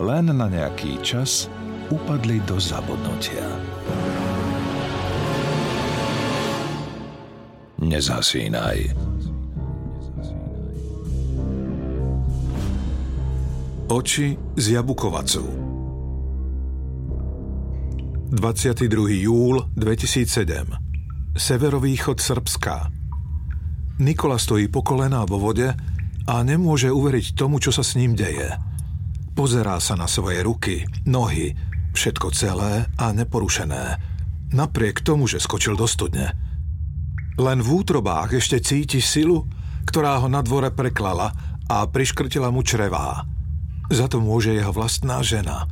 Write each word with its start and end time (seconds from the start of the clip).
len 0.00 0.32
na 0.32 0.48
nejaký 0.48 1.04
čas 1.04 1.52
upadli 1.92 2.40
do 2.48 2.56
zabudnutia. 2.56 3.44
Nezasínaj. 7.82 8.78
Oči 13.92 14.32
z 14.56 14.64
Jabukovacu 14.72 15.44
22. 18.32 18.88
júl 19.20 19.60
2007 19.76 21.36
Severovýchod 21.36 22.16
Srbska 22.16 22.88
Nikola 24.00 24.40
stojí 24.40 24.72
po 24.72 24.80
kolená 24.80 25.28
vo 25.28 25.36
vode 25.36 25.76
a 26.24 26.34
nemôže 26.40 26.88
uveriť 26.88 27.36
tomu, 27.36 27.60
čo 27.60 27.68
sa 27.68 27.84
s 27.84 28.00
ním 28.00 28.16
deje– 28.16 28.48
Pozerá 29.32 29.80
sa 29.80 29.96
na 29.96 30.04
svoje 30.04 30.44
ruky, 30.44 30.84
nohy, 31.08 31.56
všetko 31.96 32.36
celé 32.36 32.84
a 33.00 33.16
neporušené. 33.16 33.96
Napriek 34.52 35.00
tomu, 35.00 35.24
že 35.24 35.40
skočil 35.40 35.72
do 35.72 35.88
studne. 35.88 36.36
Len 37.40 37.64
v 37.64 37.68
útrobách 37.80 38.36
ešte 38.36 38.60
cíti 38.60 39.00
silu, 39.00 39.48
ktorá 39.88 40.20
ho 40.20 40.28
na 40.28 40.44
dvore 40.44 40.68
preklala 40.68 41.32
a 41.64 41.88
priškrtila 41.88 42.52
mu 42.52 42.60
črevá. 42.60 43.24
Za 43.88 44.12
to 44.12 44.20
môže 44.20 44.52
jeho 44.52 44.72
vlastná 44.72 45.24
žena. 45.24 45.64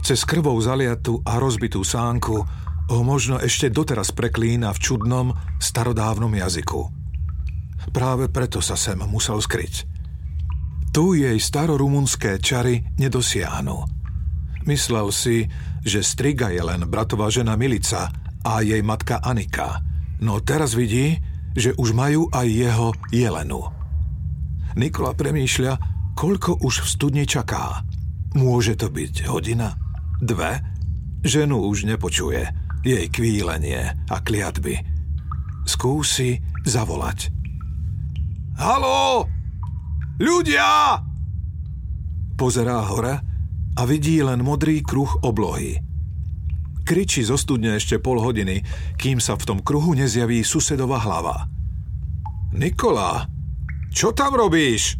Cez 0.00 0.24
krvou 0.24 0.56
zaliatu 0.64 1.20
a 1.28 1.36
rozbitú 1.36 1.84
sánku 1.84 2.36
ho 2.88 3.00
možno 3.04 3.36
ešte 3.36 3.68
doteraz 3.68 4.16
preklína 4.16 4.72
v 4.72 4.80
čudnom, 4.80 5.26
starodávnom 5.60 6.32
jazyku. 6.32 6.88
Práve 7.92 8.32
preto 8.32 8.64
sa 8.64 8.80
sem 8.80 8.96
musel 9.04 9.36
skryť. 9.36 9.97
Tu 10.88 11.20
jej 11.20 11.38
starorumunské 11.38 12.40
čary 12.40 12.82
nedosiahnu. 12.96 13.84
Myslel 14.66 15.08
si, 15.14 15.46
že 15.84 16.04
Striga 16.04 16.52
je 16.52 16.60
len 16.60 16.84
bratová 16.84 17.32
žena 17.32 17.56
Milica 17.56 18.12
a 18.44 18.60
jej 18.60 18.80
matka 18.84 19.20
Anika. 19.22 19.80
No 20.20 20.42
teraz 20.42 20.74
vidí, 20.74 21.16
že 21.56 21.72
už 21.78 21.96
majú 21.96 22.28
aj 22.34 22.46
jeho 22.48 22.88
Jelenu. 23.14 23.62
Nikola 24.76 25.16
premýšľa, 25.16 25.72
koľko 26.14 26.60
už 26.60 26.84
v 26.84 26.88
studni 26.90 27.24
čaká. 27.24 27.82
Môže 28.36 28.76
to 28.76 28.92
byť 28.92 29.30
hodina? 29.30 29.72
Dve? 30.20 30.60
Ženu 31.24 31.64
už 31.66 31.88
nepočuje. 31.88 32.44
Jej 32.84 33.06
kvílenie 33.10 34.06
a 34.06 34.16
kliatby. 34.22 34.78
Skúsi 35.66 36.38
zavolať. 36.62 37.32
Halo! 38.58 39.37
Ľudia! 40.18 40.98
Pozerá 42.34 42.82
hore 42.90 43.14
a 43.78 43.82
vidí 43.86 44.18
len 44.18 44.42
modrý 44.42 44.82
kruh 44.82 45.10
oblohy. 45.22 45.78
Kričí 46.82 47.22
zo 47.22 47.38
studne 47.38 47.78
ešte 47.78 48.02
pol 48.02 48.18
hodiny, 48.18 48.66
kým 48.98 49.22
sa 49.22 49.38
v 49.38 49.46
tom 49.46 49.58
kruhu 49.62 49.94
nezjaví 49.94 50.42
susedova 50.42 50.98
hlava. 50.98 51.46
Nikola, 52.50 53.28
čo 53.94 54.10
tam 54.10 54.34
robíš? 54.34 54.98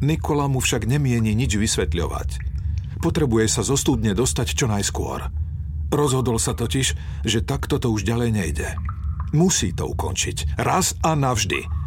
Nikola 0.00 0.48
mu 0.48 0.60
však 0.60 0.88
nemieni 0.88 1.36
nič 1.36 1.56
vysvetľovať. 1.56 2.28
Potrebuje 3.00 3.46
sa 3.48 3.60
zo 3.64 3.76
studne 3.76 4.16
dostať 4.16 4.56
čo 4.56 4.68
najskôr. 4.68 5.28
Rozhodol 5.92 6.40
sa 6.40 6.56
totiž, 6.56 6.86
že 7.24 7.44
takto 7.44 7.76
to 7.76 7.92
už 7.92 8.08
ďalej 8.08 8.30
nejde. 8.32 8.68
Musí 9.36 9.72
to 9.76 9.88
ukončiť. 9.90 10.60
Raz 10.60 10.96
a 11.04 11.12
navždy. 11.12 11.85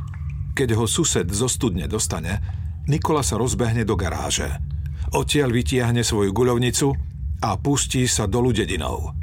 Keď 0.59 0.75
ho 0.75 0.83
sused 0.83 1.23
zo 1.31 1.47
studne 1.47 1.87
dostane, 1.87 2.43
Nikola 2.91 3.23
sa 3.23 3.39
rozbehne 3.39 3.87
do 3.87 3.95
garáže. 3.95 4.49
Odtiaľ 5.15 5.55
vytiahne 5.55 6.03
svoju 6.03 6.35
guľovnicu 6.35 6.91
a 7.39 7.55
pustí 7.55 8.03
sa 8.11 8.27
dolu 8.27 8.51
dedinou. 8.51 9.15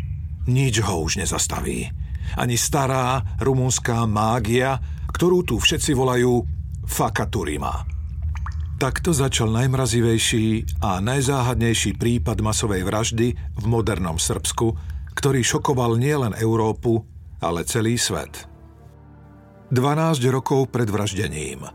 Nič 0.49 0.81
ho 0.81 1.05
už 1.05 1.21
nezastaví. 1.21 1.93
Ani 2.41 2.57
stará 2.57 3.37
rumunská 3.37 4.09
mágia, 4.09 4.81
ktorú 5.13 5.45
tu 5.45 5.61
všetci 5.61 5.93
volajú 5.93 6.41
Fakaturima. 6.89 7.85
Takto 8.81 9.13
začal 9.13 9.53
najmrazivejší 9.53 10.81
a 10.81 11.05
najzáhadnejší 11.05 12.01
prípad 12.01 12.41
masovej 12.41 12.81
vraždy 12.81 13.37
v 13.37 13.65
modernom 13.69 14.17
Srbsku, 14.17 14.73
ktorý 15.13 15.45
šokoval 15.45 16.01
nielen 16.01 16.33
Európu, 16.33 17.05
ale 17.45 17.69
celý 17.69 18.01
svet. 18.01 18.56
12 19.67 20.23
rokov 20.31 20.71
pred 20.71 20.87
vraždením. 20.87 21.67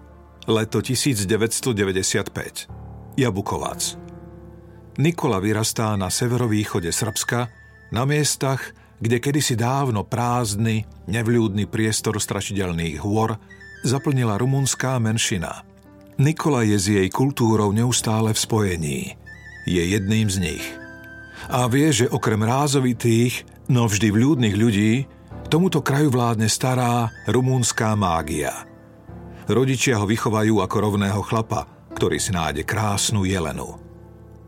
Leto 0.47 0.79
1995. 0.79 2.71
Jabukovac. 3.19 3.81
Nikola 4.95 5.43
vyrastá 5.43 5.99
na 5.99 6.07
severovýchode 6.07 6.87
Srbska, 6.87 7.51
na 7.91 8.07
miestach, 8.07 8.71
kde 9.03 9.19
kedysi 9.19 9.59
dávno 9.59 10.07
prázdny, 10.07 10.87
nevľúdny 11.11 11.67
priestor 11.67 12.15
strašidelných 12.15 13.03
hôr 13.03 13.35
zaplnila 13.83 14.39
rumunská 14.39 14.95
menšina. 14.95 15.67
Nikola 16.15 16.63
je 16.63 16.77
s 16.79 16.87
jej 16.87 17.09
kultúrou 17.11 17.75
neustále 17.75 18.31
v 18.31 18.39
spojení. 18.39 19.19
Je 19.67 19.83
jedným 19.83 20.31
z 20.31 20.37
nich. 20.39 20.65
A 21.51 21.67
vie, 21.67 21.91
že 21.91 22.07
okrem 22.07 22.39
rázovitých, 22.39 23.43
no 23.67 23.91
vždy 23.91 24.15
vľúdnych 24.15 24.55
ľudí, 24.55 25.11
Tomuto 25.51 25.83
kraju 25.83 26.07
vládne 26.15 26.47
stará 26.47 27.11
rumúnská 27.27 27.91
mágia. 27.99 28.63
Rodičia 29.51 29.99
ho 29.99 30.07
vychovajú 30.07 30.63
ako 30.63 30.77
rovného 30.79 31.19
chlapa, 31.27 31.67
ktorý 31.91 32.23
si 32.23 32.31
nájde 32.31 32.63
krásnu 32.63 33.27
jelenu. 33.27 33.75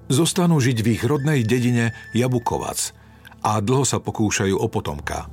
Zostanú 0.07 0.63
žiť 0.63 0.79
v 0.79 0.87
ich 0.95 1.03
rodnej 1.03 1.43
dedine 1.43 1.91
Jabukovac 2.15 2.95
a 3.43 3.59
dlho 3.59 3.83
sa 3.83 3.99
pokúšajú 3.99 4.55
o 4.55 4.67
potomka. 4.71 5.27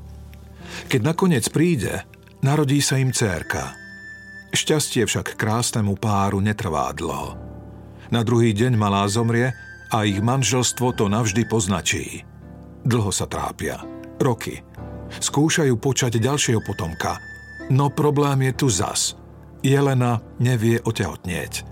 Keď 0.90 1.00
nakoniec 1.06 1.46
príde, 1.54 2.02
narodí 2.42 2.82
sa 2.82 2.98
im 2.98 3.14
cérka. 3.14 3.70
Šťastie 4.50 5.06
však 5.06 5.38
krásnemu 5.38 5.94
páru 5.94 6.42
netrvá 6.42 6.90
dlho. 6.90 7.38
Na 8.10 8.26
druhý 8.26 8.58
deň 8.58 8.74
malá 8.74 9.06
zomrie 9.06 9.54
a 9.94 10.02
ich 10.02 10.18
manželstvo 10.18 10.98
to 10.98 11.06
navždy 11.06 11.46
poznačí. 11.46 12.26
Dlho 12.82 13.14
sa 13.14 13.30
trápia. 13.30 13.78
Roky– 14.18 14.66
Skúšajú 15.18 15.74
počať 15.82 16.22
ďalšieho 16.22 16.62
potomka. 16.62 17.18
No 17.70 17.90
problém 17.90 18.46
je 18.46 18.52
tu 18.54 18.66
zas. 18.70 19.18
Jelena 19.60 20.22
nevie 20.38 20.78
otehotnieť. 20.78 21.66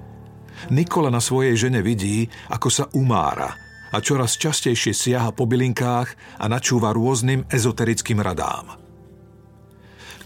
Nikola 0.75 1.15
na 1.15 1.23
svojej 1.23 1.55
žene 1.55 1.79
vidí, 1.87 2.27
ako 2.51 2.69
sa 2.69 2.85
umára 2.99 3.55
a 3.89 3.97
čoraz 4.05 4.37
častejšie 4.37 4.93
siaha 4.93 5.33
po 5.33 5.49
bylinkách 5.49 6.41
a 6.43 6.45
načúva 6.51 6.93
rôznym 6.93 7.49
ezoterickým 7.49 8.21
radám. 8.21 8.77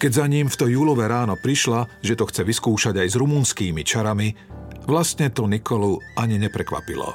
Keď 0.03 0.11
za 0.11 0.27
ním 0.27 0.51
v 0.51 0.59
to 0.59 0.67
júlové 0.67 1.07
ráno 1.07 1.39
prišla, 1.39 2.03
že 2.03 2.19
to 2.19 2.27
chce 2.27 2.43
vyskúšať 2.43 3.07
aj 3.07 3.09
s 3.15 3.17
rumunskými 3.23 3.87
čarami, 3.87 4.35
vlastne 4.91 5.31
to 5.31 5.47
Nikolu 5.47 6.03
ani 6.19 6.43
neprekvapilo. 6.43 7.15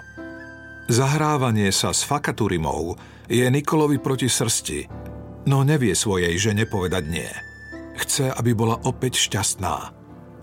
Zahrávanie 0.87 1.67
sa 1.75 1.91
s 1.91 2.07
fakaturimou 2.07 2.95
je 3.27 3.43
Nikolovi 3.43 3.99
proti 3.99 4.31
srsti 4.31 5.07
no 5.47 5.63
nevie 5.63 5.95
svojej 5.95 6.35
žene 6.35 6.67
povedať 6.67 7.03
nie. 7.07 7.31
Chce, 7.97 8.29
aby 8.29 8.51
bola 8.53 8.77
opäť 8.83 9.17
šťastná. 9.17 9.95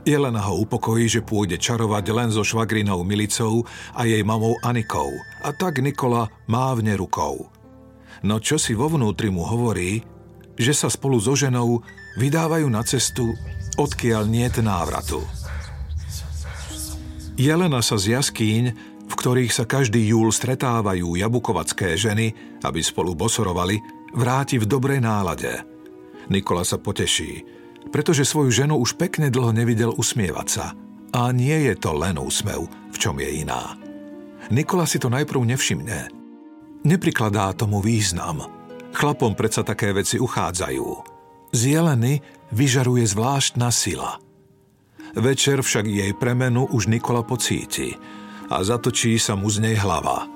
Jelena 0.04 0.44
ho 0.44 0.60
upokojí, 0.64 1.08
že 1.08 1.24
pôjde 1.24 1.56
čarovať 1.56 2.04
len 2.12 2.28
so 2.28 2.44
švagrinou 2.44 3.00
Milicou 3.04 3.64
a 3.96 4.04
jej 4.04 4.20
mamou 4.20 4.56
Anikou 4.60 5.08
a 5.40 5.48
tak 5.52 5.80
Nikola 5.80 6.28
mávne 6.44 6.96
rukou. 6.96 7.48
No 8.24 8.40
čo 8.40 8.60
si 8.60 8.72
vo 8.76 8.88
vnútri 8.88 9.28
mu 9.28 9.44
hovorí, 9.44 10.04
že 10.60 10.72
sa 10.76 10.88
spolu 10.92 11.20
so 11.20 11.32
ženou 11.32 11.80
vydávajú 12.20 12.68
na 12.68 12.84
cestu, 12.84 13.32
odkiaľ 13.80 14.28
niet 14.28 14.56
návratu. 14.60 15.24
Jelena 17.34 17.82
sa 17.82 17.98
z 17.98 18.14
jaskýň, 18.14 18.64
v 19.10 19.14
ktorých 19.18 19.50
sa 19.50 19.66
každý 19.66 20.04
júl 20.06 20.30
stretávajú 20.30 21.18
jabukovacké 21.18 21.98
ženy, 21.98 22.30
aby 22.62 22.80
spolu 22.80 23.18
bosorovali, 23.18 23.94
vráti 24.14 24.56
v 24.62 24.70
dobrej 24.70 25.02
nálade. 25.02 25.66
Nikola 26.31 26.64
sa 26.64 26.81
poteší, 26.81 27.44
pretože 27.93 28.25
svoju 28.25 28.50
ženu 28.50 28.81
už 28.81 28.96
pekne 28.96 29.28
dlho 29.28 29.52
nevidel 29.52 29.93
usmievať 29.93 30.49
sa. 30.49 30.66
A 31.14 31.31
nie 31.31 31.70
je 31.70 31.75
to 31.78 31.94
len 31.94 32.19
úsmev, 32.19 32.66
v 32.90 32.96
čom 32.99 33.19
je 33.22 33.44
iná. 33.44 33.78
Nikola 34.50 34.82
si 34.82 34.99
to 34.99 35.06
najprv 35.06 35.55
nevšimne. 35.55 36.11
Neprikladá 36.84 37.55
tomu 37.55 37.78
význam. 37.78 38.43
Chlapom 38.90 39.38
predsa 39.38 39.62
také 39.62 39.94
veci 39.94 40.19
uchádzajú. 40.19 40.87
Z 41.55 41.60
jeleny 41.70 42.19
vyžaruje 42.50 43.06
zvláštna 43.06 43.70
sila. 43.70 44.19
Večer 45.14 45.62
však 45.62 45.87
jej 45.87 46.10
premenu 46.19 46.67
už 46.75 46.90
Nikola 46.90 47.22
pocíti 47.22 47.94
a 48.50 48.58
zatočí 48.67 49.14
sa 49.22 49.38
mu 49.38 49.46
z 49.46 49.62
nej 49.62 49.76
hlava. 49.78 50.26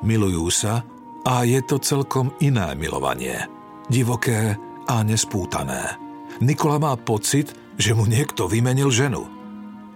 Milujú 0.00 0.48
sa 0.48 0.80
a 1.26 1.42
je 1.42 1.58
to 1.66 1.82
celkom 1.82 2.30
iné 2.38 2.78
milovanie. 2.78 3.50
Divoké 3.90 4.54
a 4.86 5.02
nespútané. 5.02 5.98
Nikola 6.38 6.78
má 6.78 6.94
pocit, 6.94 7.50
že 7.74 7.92
mu 7.98 8.06
niekto 8.06 8.46
vymenil 8.46 8.94
ženu. 8.94 9.26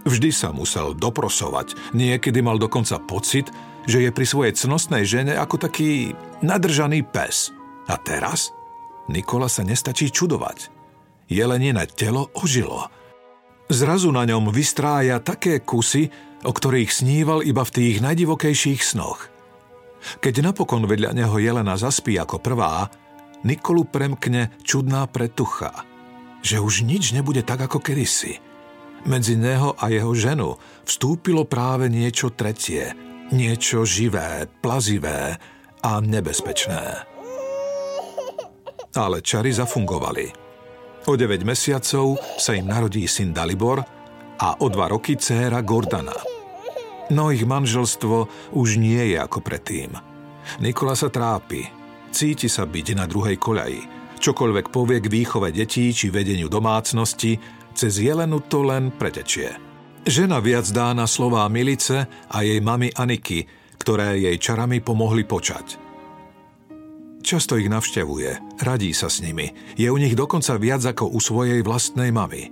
Vždy 0.03 0.35
sa 0.35 0.51
musel 0.51 0.97
doprosovať, 0.97 1.95
niekedy 1.95 2.43
mal 2.43 2.59
dokonca 2.59 2.99
pocit, 2.99 3.47
že 3.87 4.03
je 4.03 4.11
pri 4.11 4.27
svojej 4.27 4.53
cnostnej 4.59 5.07
žene 5.07 5.39
ako 5.39 5.71
taký 5.71 6.17
nadržaný 6.43 7.07
pes. 7.07 7.55
A 7.87 7.95
teraz? 8.01 8.51
Nikola 9.07 9.47
sa 9.47 9.63
nestačí 9.63 10.11
čudovať. 10.11 10.73
Jelenine 11.31 11.87
telo 11.87 12.33
ožilo. 12.35 12.91
Zrazu 13.71 14.11
na 14.11 14.27
ňom 14.27 14.51
vystrája 14.51 15.23
také 15.23 15.63
kusy, 15.63 16.11
o 16.43 16.51
ktorých 16.51 16.91
sníval 16.91 17.47
iba 17.47 17.63
v 17.63 17.75
tých 17.75 17.97
najdivokejších 18.03 18.83
snoch. 18.83 19.31
Keď 20.21 20.45
napokon 20.45 20.89
vedľa 20.89 21.13
neho 21.13 21.37
Jelena 21.37 21.77
zaspí 21.77 22.17
ako 22.17 22.41
prvá, 22.41 22.89
Nikolu 23.41 23.89
premkne 23.89 24.53
čudná 24.61 25.09
pretucha, 25.09 25.73
že 26.45 26.61
už 26.61 26.85
nič 26.85 27.17
nebude 27.17 27.41
tak 27.41 27.65
ako 27.65 27.81
kedysi– 27.81 28.37
medzi 29.09 29.37
neho 29.37 29.73
a 29.81 29.89
jeho 29.89 30.13
ženu 30.13 30.61
vstúpilo 30.85 31.49
práve 31.49 31.89
niečo 31.89 32.37
tretie, 32.37 32.93
niečo 33.33 33.89
živé, 33.89 34.45
plazivé 34.61 35.41
a 35.81 35.93
nebezpečné. 36.05 37.09
Ale 38.93 39.25
čary 39.25 39.55
zafungovali. 39.55 40.27
O 41.09 41.17
9 41.17 41.49
mesiacov 41.49 42.21
sa 42.37 42.53
im 42.53 42.69
narodí 42.69 43.09
syn 43.09 43.33
Dalibor 43.33 43.81
a 44.37 44.49
o 44.61 44.67
dva 44.69 44.91
roky 44.93 45.17
dcéra 45.17 45.65
Gordana. 45.65 46.30
No 47.11 47.35
ich 47.35 47.43
manželstvo 47.43 48.31
už 48.55 48.79
nie 48.79 49.15
je 49.15 49.17
ako 49.19 49.43
predtým. 49.43 49.95
Nikola 50.63 50.95
sa 50.95 51.11
trápi, 51.11 51.67
cíti 52.15 52.47
sa 52.47 52.67
byť 52.67 52.87
na 52.95 53.05
druhej 53.11 53.37
koľaji. 53.39 53.83
Čokoľvek 54.21 54.67
povie 54.71 54.99
k 55.03 55.11
výchove 55.11 55.49
detí 55.51 55.91
či 55.91 56.13
vedeniu 56.13 56.47
domácnosti, 56.47 57.41
cez 57.75 57.99
Jelenu 57.99 58.45
to 58.47 58.63
len 58.63 58.93
pretečie. 58.95 59.57
Žena 60.05 60.41
viac 60.41 60.69
dá 60.73 60.93
na 60.97 61.05
slová 61.05 61.45
Milice 61.49 62.09
a 62.29 62.37
jej 62.41 62.61
mamy 62.61 62.93
Aniky, 62.95 63.45
ktoré 63.81 64.21
jej 64.21 64.37
čarami 64.37 64.81
pomohli 64.81 65.25
počať. 65.25 65.81
Často 67.21 67.61
ich 67.61 67.69
navštevuje, 67.69 68.61
radí 68.65 68.97
sa 68.97 69.13
s 69.13 69.21
nimi. 69.21 69.53
Je 69.77 69.93
u 69.93 69.97
nich 70.01 70.17
dokonca 70.17 70.57
viac 70.57 70.85
ako 70.85 71.13
u 71.13 71.21
svojej 71.21 71.61
vlastnej 71.61 72.13
mamy. 72.13 72.49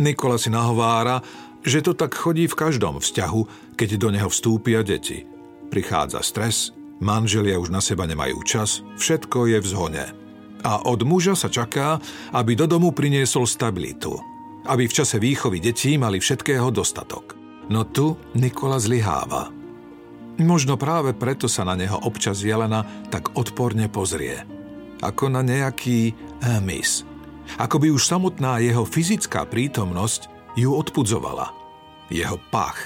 Nikola 0.00 0.36
si 0.36 0.52
nahovára, 0.52 1.20
že 1.62 1.82
to 1.82 1.94
tak 1.94 2.14
chodí 2.14 2.50
v 2.50 2.58
každom 2.58 2.98
vzťahu, 2.98 3.74
keď 3.78 3.88
do 3.98 4.08
neho 4.10 4.28
vstúpia 4.28 4.82
deti. 4.82 5.26
Prichádza 5.70 6.20
stres, 6.20 6.74
manželia 6.98 7.58
už 7.58 7.72
na 7.72 7.80
seba 7.80 8.04
nemajú 8.06 8.42
čas, 8.44 8.84
všetko 8.98 9.50
je 9.50 9.58
v 9.62 9.66
zhone. 9.66 10.04
A 10.62 10.72
od 10.86 11.02
muža 11.02 11.34
sa 11.34 11.50
čaká, 11.50 11.98
aby 12.30 12.54
do 12.54 12.70
domu 12.70 12.94
priniesol 12.94 13.46
stabilitu– 13.46 14.14
aby 14.66 14.86
v 14.86 14.94
čase 14.94 15.18
výchovy 15.18 15.58
detí 15.58 15.98
mali 15.98 16.22
všetkého 16.22 16.70
dostatok. 16.70 17.34
No 17.70 17.86
tu 17.86 18.18
Nikola 18.34 18.78
zlyháva. 18.78 19.50
Možno 20.42 20.80
práve 20.80 21.14
preto 21.14 21.46
sa 21.46 21.62
na 21.62 21.76
neho 21.76 21.98
občas 22.02 22.42
Jelena 22.42 22.86
tak 23.12 23.36
odporne 23.36 23.86
pozrie. 23.86 24.42
Ako 25.02 25.28
na 25.30 25.42
nejaký 25.42 26.14
mis. 26.62 27.06
Ako 27.58 27.82
by 27.82 27.90
už 27.90 28.06
samotná 28.06 28.62
jeho 28.62 28.86
fyzická 28.86 29.44
prítomnosť 29.46 30.30
ju 30.56 30.70
odpudzovala. 30.72 31.52
Jeho 32.12 32.36
pach, 32.52 32.78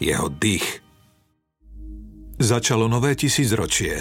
jeho 0.00 0.32
dých. 0.32 0.84
Začalo 2.36 2.88
nové 2.88 3.16
tisícročie. 3.16 4.00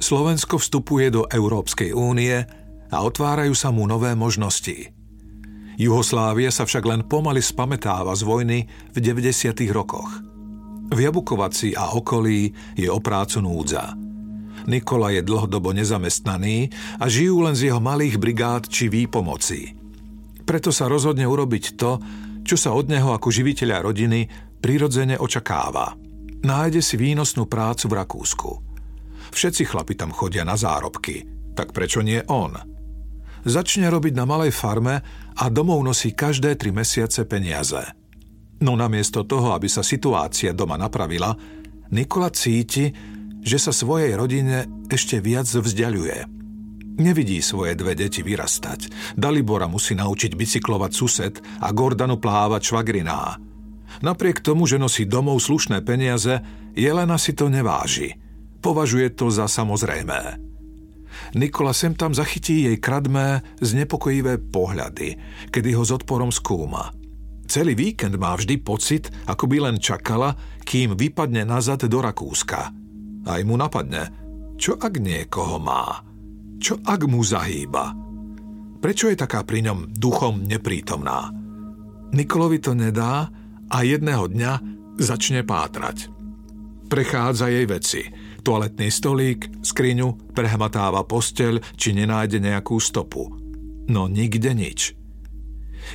Slovensko 0.00 0.60
vstupuje 0.60 1.12
do 1.12 1.22
Európskej 1.28 1.92
únie 1.96 2.36
a 2.88 2.96
otvárajú 3.00 3.52
sa 3.56 3.72
mu 3.72 3.88
nové 3.88 4.12
možnosti– 4.12 4.76
Juhoslávia 5.74 6.54
sa 6.54 6.62
však 6.62 6.84
len 6.86 7.00
pomaly 7.02 7.42
spametáva 7.42 8.14
z 8.14 8.22
vojny 8.22 8.58
v 8.94 8.98
90. 9.02 9.58
rokoch. 9.74 10.22
V 10.94 10.98
Jabukovaci 11.02 11.74
a 11.74 11.90
okolí 11.98 12.54
je 12.78 12.86
o 12.86 13.02
prácu 13.02 13.42
núdza. 13.42 13.98
Nikola 14.70 15.10
je 15.10 15.26
dlhodobo 15.26 15.74
nezamestnaný 15.74 16.70
a 17.02 17.10
žijú 17.10 17.42
len 17.42 17.58
z 17.58 17.68
jeho 17.68 17.82
malých 17.82 18.16
brigád 18.22 18.70
či 18.70 18.86
výpomocí. 18.86 19.74
Preto 20.46 20.70
sa 20.70 20.86
rozhodne 20.86 21.26
urobiť 21.26 21.74
to, 21.74 21.98
čo 22.44 22.60
sa 22.60 22.76
od 22.76 22.92
neho 22.92 23.10
ako 23.16 23.32
živiteľa 23.32 23.82
rodiny 23.82 24.28
prirodzene 24.60 25.16
očakáva. 25.16 25.96
Nájde 26.44 26.84
si 26.84 27.00
výnosnú 27.00 27.48
prácu 27.48 27.88
v 27.88 27.96
Rakúsku. 28.04 28.50
Všetci 29.32 29.64
chlapi 29.64 29.96
tam 29.96 30.12
chodia 30.12 30.44
na 30.44 30.54
zárobky, 30.54 31.24
tak 31.56 31.72
prečo 31.72 32.04
nie 32.04 32.20
on? 32.28 32.54
Začne 33.44 33.88
robiť 33.88 34.14
na 34.16 34.24
malej 34.28 34.52
farme 34.52 35.00
a 35.34 35.44
domov 35.48 35.80
nosí 35.84 36.12
každé 36.12 36.56
tri 36.60 36.70
mesiace 36.70 37.24
peniaze. 37.24 37.80
No 38.60 38.76
namiesto 38.78 39.24
toho, 39.24 39.52
aby 39.52 39.68
sa 39.68 39.82
situácia 39.84 40.56
doma 40.56 40.78
napravila, 40.78 41.34
Nikola 41.92 42.32
cíti, 42.32 42.90
že 43.44 43.58
sa 43.60 43.70
svojej 43.70 44.16
rodine 44.16 44.66
ešte 44.88 45.20
viac 45.20 45.46
vzdialuje. 45.46 46.43
Nevidí 46.94 47.42
svoje 47.42 47.74
dve 47.74 47.98
deti 47.98 48.22
vyrastať. 48.22 49.14
Dalibora 49.18 49.66
musí 49.66 49.98
naučiť 49.98 50.38
bicyklovať 50.38 50.92
sused 50.94 51.34
a 51.58 51.68
Gordanu 51.74 52.22
plávať 52.22 52.70
švagriná. 52.70 53.34
Napriek 54.02 54.42
tomu, 54.42 54.66
že 54.70 54.78
nosí 54.78 55.02
domov 55.06 55.42
slušné 55.42 55.82
peniaze, 55.82 56.38
Jelena 56.74 57.18
si 57.18 57.34
to 57.34 57.50
neváži. 57.50 58.14
Považuje 58.62 59.10
to 59.14 59.30
za 59.30 59.50
samozrejmé. 59.50 60.38
Nikola 61.34 61.74
sem 61.74 61.94
tam 61.94 62.14
zachytí 62.14 62.66
jej 62.70 62.78
kradmé, 62.78 63.42
znepokojivé 63.58 64.38
pohľady, 64.50 65.18
kedy 65.50 65.70
ho 65.74 65.82
s 65.82 65.90
odporom 65.94 66.30
skúma. 66.30 66.94
Celý 67.50 67.74
víkend 67.74 68.14
má 68.18 68.34
vždy 68.34 68.62
pocit, 68.62 69.10
ako 69.26 69.50
by 69.50 69.56
len 69.70 69.76
čakala, 69.82 70.34
kým 70.62 70.94
vypadne 70.94 71.42
nazad 71.42 71.86
do 71.86 71.98
Rakúska. 71.98 72.70
Aj 73.26 73.40
mu 73.42 73.54
napadne, 73.58 74.10
čo 74.58 74.78
ak 74.78 74.98
niekoho 75.02 75.58
má? 75.58 76.13
Čo 76.60 76.80
ak 76.82 77.00
mu 77.06 77.20
zahýba? 77.24 77.94
Prečo 78.80 79.08
je 79.08 79.16
taká 79.16 79.42
pri 79.42 79.64
ňom 79.64 79.96
duchom 79.96 80.44
neprítomná? 80.44 81.32
Nikolovi 82.12 82.60
to 82.60 82.76
nedá 82.76 83.32
a 83.72 83.76
jedného 83.80 84.28
dňa 84.28 84.52
začne 85.00 85.42
pátrať. 85.42 86.12
Prechádza 86.86 87.48
jej 87.48 87.66
veci– 87.66 88.02
toaletný 88.44 88.92
stolík, 88.92 89.64
skriňu, 89.64 90.36
prehmatáva 90.36 91.02
posteľ, 91.08 91.64
či 91.80 91.96
nenájde 91.96 92.38
nejakú 92.44 92.76
stopu. 92.76 93.32
No 93.88 94.06
nikde 94.06 94.52
nič. 94.52 94.92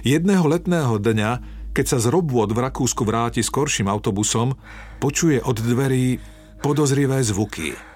Jedného 0.02 0.50
letného 0.50 0.98
dňa, 0.98 1.32
keď 1.78 1.86
sa 1.86 1.98
z 2.02 2.10
robôd 2.10 2.50
v 2.52 2.66
Rakúsku 2.66 3.06
vráti 3.06 3.46
skorším 3.46 3.88
autobusom, 3.88 4.58
počuje 4.98 5.38
od 5.46 5.62
dverí 5.62 6.18
podozrivé 6.66 7.22
zvuky. 7.22 7.89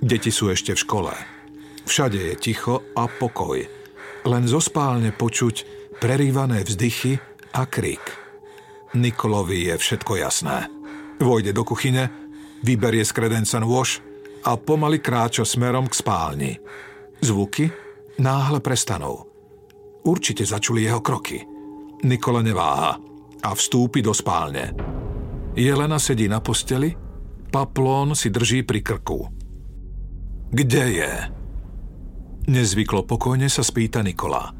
Deti 0.00 0.32
sú 0.32 0.48
ešte 0.48 0.72
v 0.72 0.82
škole. 0.82 1.12
Všade 1.84 2.16
je 2.16 2.34
ticho 2.40 2.80
a 2.96 3.04
pokoj. 3.04 3.60
Len 4.24 4.44
zo 4.48 4.60
spálne 4.60 5.12
počuť 5.12 5.56
prerývané 6.00 6.64
vzdychy 6.64 7.20
a 7.52 7.68
krik. 7.68 8.00
Nikolovi 8.96 9.68
je 9.70 9.76
všetko 9.76 10.12
jasné. 10.16 10.72
Vojde 11.20 11.52
do 11.52 11.62
kuchyne, 11.68 12.08
vyberie 12.64 13.04
z 13.04 13.12
kredenca 13.12 13.60
nôž 13.60 14.00
a 14.48 14.56
pomaly 14.56 15.04
kráča 15.04 15.44
smerom 15.44 15.84
k 15.84 15.94
spálni. 16.00 16.52
Zvuky 17.20 17.68
náhle 18.16 18.64
prestanú. 18.64 19.28
Určite 20.00 20.48
začuli 20.48 20.88
jeho 20.88 21.04
kroky. 21.04 21.44
Nikola 22.08 22.40
neváha 22.40 22.96
a 23.44 23.48
vstúpi 23.52 24.00
do 24.00 24.16
spálne. 24.16 24.72
Jelena 25.52 26.00
sedí 26.00 26.24
na 26.24 26.40
posteli, 26.40 26.96
paplón 27.52 28.16
si 28.16 28.32
drží 28.32 28.64
pri 28.64 28.80
krku. 28.80 29.39
Kde 30.50 30.84
je? 30.98 31.12
Nezvyklo 32.50 33.06
pokojne 33.06 33.46
sa 33.46 33.62
spýta 33.62 34.02
Nikola. 34.02 34.50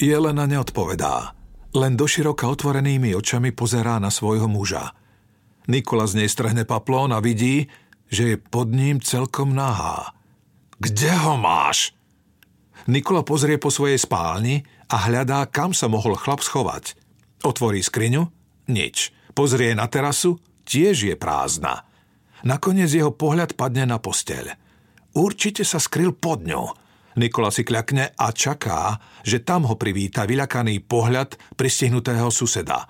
Jelena 0.00 0.48
neodpovedá, 0.48 1.36
len 1.76 1.92
doširoka 1.92 2.48
otvorenými 2.48 3.12
očami 3.12 3.52
pozerá 3.52 4.00
na 4.00 4.08
svojho 4.08 4.48
muža– 4.48 4.90
Nikola 5.70 6.10
z 6.10 6.24
nej 6.24 6.28
strhne 6.30 6.66
paplón 6.66 7.14
a 7.14 7.22
vidí, 7.22 7.70
že 8.10 8.34
je 8.34 8.36
pod 8.42 8.74
ním 8.74 8.98
celkom 8.98 9.54
nahá. 9.54 10.18
Kde 10.82 11.14
ho 11.14 11.38
máš? 11.38 11.94
Nikola 12.90 13.22
pozrie 13.22 13.54
po 13.60 13.70
svojej 13.70 14.00
spálni 14.00 14.66
a 14.90 15.06
hľadá, 15.06 15.46
kam 15.46 15.70
sa 15.70 15.86
mohol 15.86 16.18
chlap 16.18 16.42
schovať. 16.42 16.98
Otvorí 17.46 17.84
skriňu? 17.84 18.26
Nič. 18.66 19.14
Pozrie 19.30 19.78
na 19.78 19.86
terasu? 19.86 20.42
tiež 20.66 21.06
je 21.06 21.14
prázdna. 21.18 21.86
Nakoniec 22.46 22.90
jeho 22.90 23.14
pohľad 23.14 23.54
padne 23.54 23.86
na 23.86 24.02
posteľ. 24.02 24.54
Určite 25.14 25.66
sa 25.66 25.82
skryl 25.82 26.14
pod 26.14 26.46
ňou. 26.46 26.70
Nikola 27.18 27.50
si 27.50 27.66
kľakne 27.66 28.14
a 28.14 28.26
čaká, 28.30 29.02
že 29.26 29.42
tam 29.42 29.66
ho 29.66 29.74
privíta 29.74 30.24
vyľakaný 30.24 30.86
pohľad 30.86 31.58
pristihnutého 31.58 32.30
suseda. 32.30 32.86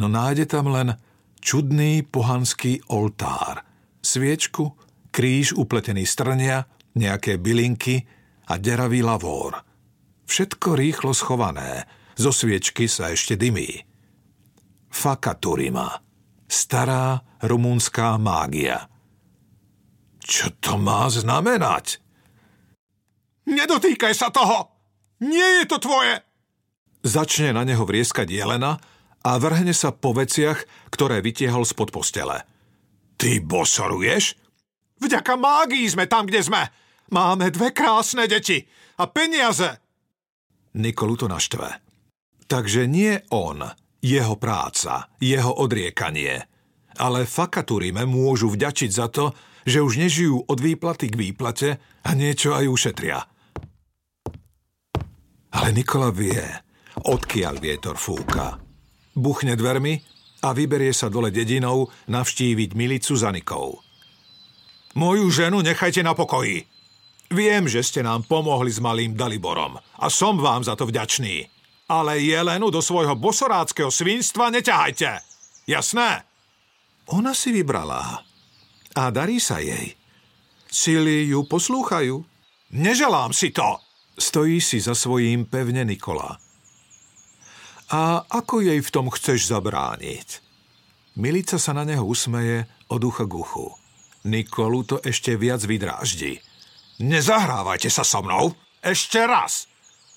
No 0.00 0.08
nájde 0.08 0.48
tam 0.48 0.72
len 0.72 0.96
čudný 1.44 2.00
pohanský 2.02 2.80
oltár. 2.88 3.60
Sviečku, 4.00 4.72
kríž 5.12 5.52
upletený 5.52 6.08
strnia, 6.08 6.64
nejaké 6.96 7.36
bylinky 7.36 8.08
a 8.48 8.56
deravý 8.56 9.04
lavór. 9.04 9.60
Všetko 10.26 10.74
rýchlo 10.74 11.12
schované, 11.12 11.84
zo 12.16 12.34
sviečky 12.34 12.88
sa 12.90 13.12
ešte 13.12 13.38
dymí. 13.38 13.84
Fakaturima. 14.90 16.02
Stará 16.50 17.22
rumúnská 17.46 18.18
mágia. 18.18 18.89
Čo 20.30 20.54
to 20.62 20.78
má 20.78 21.10
znamenať? 21.10 21.98
Nedotýkaj 23.50 24.14
sa 24.14 24.30
toho! 24.30 24.70
Nie 25.26 25.58
je 25.58 25.64
to 25.66 25.82
tvoje! 25.82 26.22
Začne 27.02 27.50
na 27.50 27.66
neho 27.66 27.82
vrieskať 27.82 28.30
jelena 28.30 28.78
a 29.26 29.30
vrhne 29.42 29.74
sa 29.74 29.90
po 29.90 30.14
veciach, 30.14 30.62
ktoré 30.94 31.18
vytiehol 31.18 31.66
spod 31.66 31.90
postele. 31.90 32.46
Ty 33.18 33.42
bosoruješ? 33.42 34.38
Vďaka 35.02 35.34
mágii 35.34 35.90
sme 35.90 36.06
tam, 36.06 36.30
kde 36.30 36.46
sme. 36.46 36.62
Máme 37.10 37.50
dve 37.50 37.74
krásne 37.74 38.30
deti 38.30 38.62
a 39.02 39.10
peniaze. 39.10 39.82
Nikolu 40.78 41.18
to 41.18 41.26
naštve. 41.26 41.82
Takže 42.46 42.86
nie 42.86 43.18
on, 43.34 43.66
jeho 43.98 44.38
práca, 44.38 45.10
jeho 45.18 45.50
odriekanie, 45.58 46.46
ale 46.98 47.28
Fakaturime 47.28 48.08
môžu 48.08 48.50
vďačiť 48.50 48.90
za 48.90 49.06
to, 49.12 49.30
že 49.68 49.84
už 49.84 50.00
nežijú 50.00 50.48
od 50.48 50.58
výplaty 50.58 51.12
k 51.12 51.18
výplate 51.20 51.68
a 52.02 52.10
niečo 52.16 52.56
aj 52.56 52.64
ušetria. 52.66 53.18
Ale 55.50 55.68
Nikola 55.74 56.14
vie, 56.14 56.40
odkiaľ 57.04 57.54
vietor 57.58 57.98
fúka. 57.98 58.56
Buchne 59.14 59.58
dvermi 59.58 59.98
a 60.46 60.54
vyberie 60.54 60.94
sa 60.94 61.12
dole 61.12 61.28
dedinou 61.34 61.90
navštíviť 62.08 62.70
Milicu 62.72 63.14
za 63.18 63.34
Nikou. 63.34 63.76
Moju 64.96 65.26
ženu 65.30 65.62
nechajte 65.62 66.02
na 66.02 66.16
pokoji. 66.16 66.66
Viem, 67.30 67.70
že 67.70 67.86
ste 67.86 68.02
nám 68.02 68.26
pomohli 68.26 68.74
s 68.74 68.82
malým 68.82 69.14
Daliborom 69.14 69.78
a 69.78 70.06
som 70.10 70.34
vám 70.38 70.66
za 70.66 70.74
to 70.74 70.88
vďačný. 70.90 71.46
Ale 71.90 72.22
Jelenu 72.22 72.70
do 72.70 72.78
svojho 72.78 73.18
bosoráckého 73.18 73.90
svinstva 73.90 74.50
neťahajte. 74.50 75.22
Jasné? 75.66 76.29
Ona 77.10 77.34
si 77.34 77.50
vybrala 77.50 78.22
a 78.94 79.02
darí 79.10 79.42
sa 79.42 79.58
jej. 79.58 79.98
Sily 80.70 81.26
ju 81.26 81.42
poslúchajú. 81.50 82.22
Neželám 82.70 83.34
si 83.34 83.50
to. 83.50 83.82
Stojí 84.14 84.62
si 84.62 84.78
za 84.78 84.94
svojím 84.94 85.50
pevne 85.50 85.82
Nikola. 85.82 86.38
A 87.90 88.22
ako 88.22 88.62
jej 88.62 88.78
v 88.78 88.92
tom 88.94 89.10
chceš 89.10 89.50
zabrániť? 89.50 90.38
Milica 91.18 91.58
sa 91.58 91.74
na 91.74 91.82
neho 91.82 92.06
usmeje 92.06 92.70
od 92.86 93.02
ucha 93.02 93.26
k 93.26 93.34
uchu. 93.34 93.66
Nikolu 94.30 94.86
to 94.86 94.96
ešte 95.02 95.34
viac 95.34 95.66
vydráždi. 95.66 96.38
Nezahrávajte 97.02 97.90
sa 97.90 98.06
so 98.06 98.22
mnou. 98.22 98.54
Ešte 98.78 99.18
raz. 99.26 99.66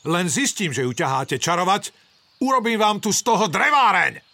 Len 0.06 0.30
zistím, 0.30 0.70
že 0.70 0.86
ju 0.86 0.94
ťaháte 0.94 1.42
čarovať, 1.42 1.90
urobím 2.44 2.78
vám 2.78 3.02
tu 3.02 3.10
z 3.10 3.24
toho 3.24 3.50
dreváreň. 3.50 4.33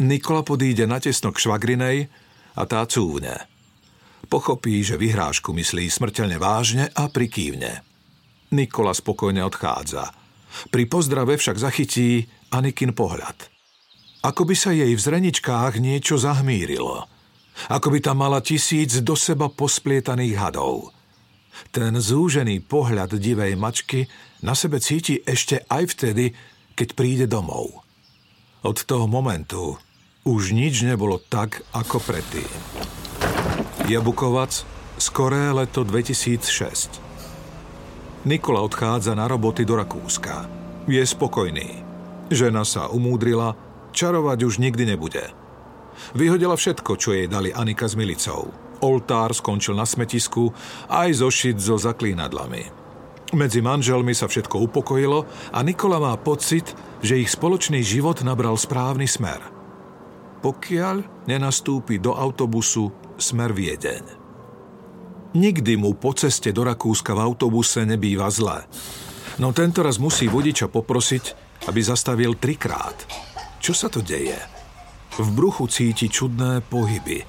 Nikola 0.00 0.40
podíde 0.40 0.88
natesno 0.88 1.28
k 1.28 1.44
švagrinej 1.44 2.08
a 2.56 2.64
tá 2.64 2.88
cúvne. 2.88 3.36
Pochopí, 4.32 4.80
že 4.80 4.96
vyhrážku 4.96 5.52
myslí 5.52 5.92
smrteľne 5.92 6.40
vážne 6.40 6.88
a 6.96 7.12
prikývne. 7.12 7.84
Nikola 8.56 8.96
spokojne 8.96 9.44
odchádza. 9.44 10.08
Pri 10.72 10.88
pozdrave 10.88 11.36
však 11.36 11.60
zachytí 11.60 12.24
Anikin 12.48 12.96
pohľad. 12.96 13.52
Ako 14.24 14.48
by 14.48 14.56
sa 14.56 14.72
jej 14.72 14.88
v 14.88 15.04
zreničkách 15.04 15.76
niečo 15.76 16.16
zahmírilo. 16.16 17.04
Ako 17.68 17.92
by 17.92 18.00
tam 18.00 18.24
mala 18.24 18.40
tisíc 18.40 19.04
do 19.04 19.12
seba 19.12 19.52
posplietaných 19.52 20.40
hadov. 20.40 20.96
Ten 21.68 21.92
zúžený 21.92 22.64
pohľad 22.64 23.20
divej 23.20 23.52
mačky 23.52 24.08
na 24.40 24.56
sebe 24.56 24.80
cíti 24.80 25.20
ešte 25.20 25.68
aj 25.68 25.92
vtedy, 25.92 26.32
keď 26.72 26.88
príde 26.96 27.26
domov. 27.28 27.84
Od 28.64 28.76
toho 28.80 29.04
momentu 29.04 29.76
už 30.24 30.52
nič 30.52 30.84
nebolo 30.84 31.16
tak, 31.16 31.64
ako 31.72 31.96
predtým. 32.04 32.50
Jabukovac, 33.88 34.52
skoré 35.00 35.48
leto 35.50 35.80
2006. 35.80 37.00
Nikola 38.28 38.60
odchádza 38.60 39.16
na 39.16 39.24
roboty 39.24 39.64
do 39.64 39.80
Rakúska. 39.80 40.44
Je 40.84 41.00
spokojný. 41.00 41.80
Žena 42.28 42.68
sa 42.68 42.92
umúdrila, 42.92 43.56
čarovať 43.96 44.38
už 44.44 44.60
nikdy 44.60 44.92
nebude. 44.92 45.24
Vyhodila 46.12 46.54
všetko, 46.54 47.00
čo 47.00 47.16
jej 47.16 47.24
dali 47.24 47.48
Anika 47.50 47.88
s 47.88 47.96
Milicou. 47.96 48.52
Oltár 48.80 49.32
skončil 49.32 49.76
na 49.76 49.88
smetisku, 49.88 50.52
aj 50.88 51.24
zošit 51.24 51.60
so 51.60 51.80
zaklínadlami. 51.80 52.68
Medzi 53.30 53.60
manželmi 53.64 54.12
sa 54.12 54.28
všetko 54.28 54.68
upokojilo 54.68 55.24
a 55.52 55.58
Nikola 55.64 55.96
má 55.96 56.12
pocit, 56.20 56.76
že 57.00 57.20
ich 57.20 57.32
spoločný 57.32 57.80
život 57.80 58.20
nabral 58.20 58.60
správny 58.60 59.08
smer– 59.08 59.40
pokiaľ 60.40 61.28
nenastúpi 61.28 62.00
do 62.00 62.16
autobusu 62.16 62.88
smer 63.20 63.52
Viedeň. 63.52 64.20
Nikdy 65.30 65.78
mu 65.78 65.94
po 65.94 66.10
ceste 66.10 66.50
do 66.50 66.66
Rakúska 66.66 67.14
v 67.14 67.22
autobuse 67.22 67.86
nebýva 67.86 68.26
zle. 68.34 68.66
No 69.38 69.54
tento 69.54 69.86
raz 69.86 70.02
musí 70.02 70.26
vodiča 70.26 70.66
poprosiť, 70.66 71.24
aby 71.70 71.80
zastavil 71.80 72.34
trikrát. 72.34 72.96
Čo 73.62 73.72
sa 73.76 73.86
to 73.86 74.02
deje? 74.02 74.36
V 75.20 75.28
bruchu 75.30 75.70
cíti 75.70 76.10
čudné 76.10 76.64
pohyby, 76.66 77.22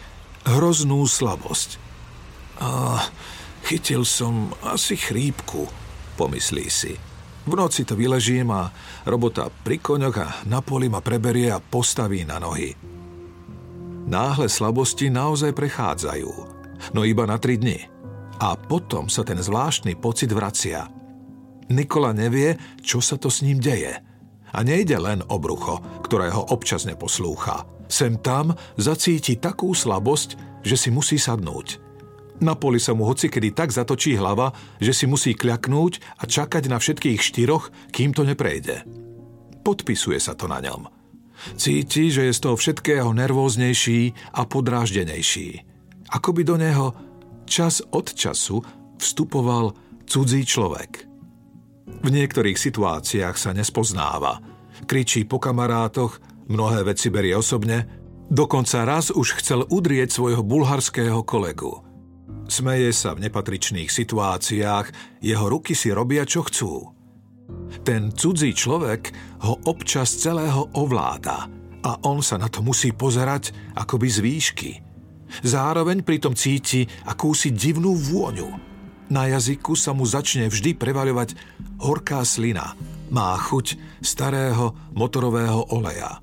hroznú 0.50 1.06
slabosť. 1.06 1.78
A 2.64 3.04
chytil 3.70 4.02
som 4.02 4.50
asi 4.66 4.98
chrípku, 4.98 5.70
pomyslí 6.18 6.68
si. 6.72 6.94
V 7.42 7.54
noci 7.58 7.86
to 7.86 7.98
vyležím 7.98 8.54
a 8.54 8.70
robota 9.06 9.50
pri 9.50 9.82
koňoch 9.82 10.18
a 10.18 10.28
na 10.46 10.62
poli 10.62 10.90
ma 10.90 11.02
preberie 11.02 11.50
a 11.50 11.62
postaví 11.62 12.22
na 12.26 12.38
nohy. 12.38 13.01
Náhle 14.12 14.52
slabosti 14.52 15.08
naozaj 15.08 15.56
prechádzajú, 15.56 16.32
no 16.92 17.08
iba 17.08 17.24
na 17.24 17.40
tri 17.40 17.56
dni. 17.56 17.80
A 18.44 18.60
potom 18.60 19.08
sa 19.08 19.24
ten 19.24 19.40
zvláštny 19.40 19.96
pocit 19.96 20.36
vracia. 20.36 20.92
Nikola 21.72 22.12
nevie, 22.12 22.60
čo 22.84 23.00
sa 23.00 23.16
to 23.16 23.32
s 23.32 23.40
ním 23.40 23.64
deje. 23.64 24.04
A 24.52 24.60
nejde 24.68 25.00
len 25.00 25.24
o 25.32 25.40
brucho, 25.40 25.80
ktorého 26.04 26.52
občas 26.52 26.84
neposlúcha. 26.84 27.64
Sem 27.88 28.20
tam 28.20 28.52
zacíti 28.76 29.40
takú 29.40 29.72
slabosť, 29.72 30.60
že 30.60 30.76
si 30.76 30.92
musí 30.92 31.16
sadnúť. 31.16 31.80
Na 32.44 32.60
poli 32.60 32.84
sa 32.84 32.92
mu 32.92 33.08
hocikedy 33.08 33.56
tak 33.56 33.72
zatočí 33.72 34.20
hlava, 34.20 34.52
že 34.84 34.92
si 34.92 35.08
musí 35.08 35.32
kľaknúť 35.32 36.20
a 36.20 36.28
čakať 36.28 36.68
na 36.68 36.84
všetkých 36.84 37.22
štyroch, 37.24 37.72
kým 37.96 38.12
to 38.12 38.28
neprejde. 38.28 38.84
Podpisuje 39.64 40.20
sa 40.20 40.36
to 40.36 40.52
na 40.52 40.60
ňom– 40.60 40.84
Cíti, 41.58 42.14
že 42.14 42.30
je 42.30 42.34
z 42.34 42.40
toho 42.42 42.56
všetkého 42.56 43.10
nervóznejší 43.14 44.34
a 44.38 44.46
podráždenejší. 44.46 45.50
Ako 46.12 46.36
by 46.36 46.42
do 46.44 46.56
neho 46.60 46.88
čas 47.48 47.84
od 47.92 48.12
času 48.12 48.64
vstupoval 49.00 49.76
cudzí 50.08 50.44
človek. 50.44 51.08
V 52.02 52.10
niektorých 52.10 52.56
situáciách 52.56 53.36
sa 53.36 53.52
nespoznáva. 53.52 54.40
Kričí 54.88 55.28
po 55.28 55.38
kamarátoch, 55.38 56.24
mnohé 56.48 56.88
veci 56.88 57.12
berie 57.12 57.36
osobne, 57.36 57.88
dokonca 58.32 58.88
raz 58.88 59.12
už 59.12 59.44
chcel 59.44 59.68
udrieť 59.68 60.10
svojho 60.10 60.42
bulharského 60.42 61.22
kolegu. 61.28 61.84
Smeje 62.52 62.92
sa 62.92 63.16
v 63.16 63.28
nepatričných 63.28 63.88
situáciách, 63.88 65.20
jeho 65.24 65.46
ruky 65.48 65.72
si 65.72 65.92
robia, 65.92 66.28
čo 66.28 66.44
chcú. 66.44 67.01
Ten 67.82 68.14
cudzí 68.14 68.54
človek 68.54 69.10
ho 69.48 69.58
občas 69.66 70.14
celého 70.22 70.70
ovláda 70.78 71.50
a 71.82 71.92
on 72.06 72.22
sa 72.22 72.38
na 72.38 72.46
to 72.46 72.62
musí 72.62 72.94
pozerať 72.94 73.74
akoby 73.74 74.08
z 74.12 74.20
výšky. 74.22 74.72
Zároveň 75.42 76.06
pritom 76.06 76.38
cíti 76.38 76.86
akúsi 77.08 77.50
divnú 77.50 77.98
vôňu. 77.98 78.52
Na 79.12 79.28
jazyku 79.28 79.74
sa 79.76 79.96
mu 79.96 80.06
začne 80.06 80.48
vždy 80.52 80.78
prevaľovať 80.78 81.36
horká 81.82 82.22
slina. 82.22 82.78
Má 83.12 83.36
chuť 83.36 84.00
starého 84.00 84.72
motorového 84.96 85.74
oleja. 85.74 86.22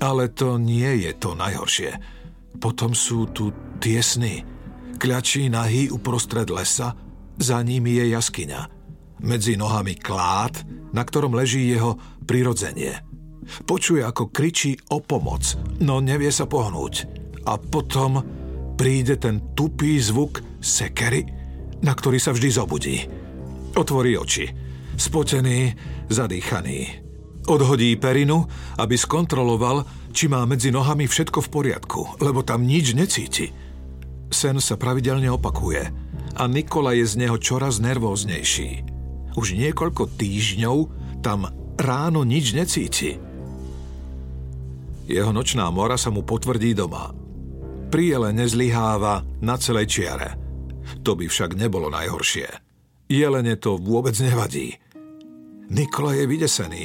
Ale 0.00 0.32
to 0.32 0.56
nie 0.56 1.06
je 1.06 1.12
to 1.16 1.36
najhoršie. 1.36 1.96
Potom 2.60 2.96
sú 2.96 3.28
tu 3.30 3.52
tie 3.78 4.00
sny. 4.00 4.44
Kľačí 5.00 5.48
nahý 5.48 5.88
uprostred 5.88 6.48
lesa, 6.52 6.92
za 7.40 7.58
nimi 7.64 7.96
je 7.96 8.12
jaskyňa– 8.12 8.62
medzi 9.22 9.56
nohami 9.56 9.96
klád, 9.96 10.64
na 10.90 11.06
ktorom 11.06 11.36
leží 11.36 11.70
jeho 11.70 11.96
prirodzenie. 12.26 13.00
Počuje, 13.66 14.04
ako 14.04 14.30
kričí 14.30 14.78
o 14.92 15.02
pomoc, 15.02 15.58
no 15.82 15.98
nevie 15.98 16.30
sa 16.30 16.46
pohnúť. 16.46 16.94
A 17.48 17.56
potom 17.56 18.22
príde 18.76 19.16
ten 19.16 19.56
tupý 19.56 19.98
zvuk 19.98 20.44
sekery, 20.60 21.26
na 21.80 21.96
ktorý 21.96 22.20
sa 22.20 22.30
vždy 22.36 22.48
zobudí. 22.52 22.96
Otvorí 23.74 24.14
oči. 24.14 24.46
Spotený, 25.00 25.72
zadýchaný. 26.12 27.00
Odhodí 27.48 27.96
perinu, 27.96 28.44
aby 28.76 28.94
skontroloval, 29.00 29.88
či 30.12 30.28
má 30.28 30.44
medzi 30.44 30.68
nohami 30.68 31.08
všetko 31.08 31.40
v 31.40 31.48
poriadku, 31.48 32.00
lebo 32.20 32.44
tam 32.44 32.68
nič 32.68 32.92
necíti. 32.92 33.48
Sen 34.30 34.60
sa 34.62 34.76
pravidelne 34.76 35.32
opakuje 35.32 35.82
a 36.36 36.42
Nikola 36.46 36.94
je 36.94 37.06
z 37.08 37.26
neho 37.26 37.40
čoraz 37.40 37.82
nervóznejší. 37.82 38.89
Už 39.38 39.54
niekoľko 39.54 40.10
týždňov 40.18 40.76
tam 41.22 41.46
ráno 41.78 42.26
nič 42.26 42.52
necíti. 42.56 43.16
Jeho 45.10 45.34
nočná 45.34 45.66
mora 45.74 45.98
sa 45.98 46.14
mu 46.14 46.22
potvrdí 46.22 46.70
doma. 46.74 47.10
Priele 47.90 48.30
nezlyháva 48.30 49.26
na 49.42 49.58
celej 49.58 49.90
čiare. 49.90 50.38
To 51.02 51.18
by 51.18 51.26
však 51.26 51.58
nebolo 51.58 51.90
najhoršie. 51.90 52.46
Jelene 53.10 53.58
to 53.58 53.74
vôbec 53.74 54.14
nevadí. 54.22 54.78
Nikola 55.70 56.14
je 56.14 56.24
vydesený 56.30 56.84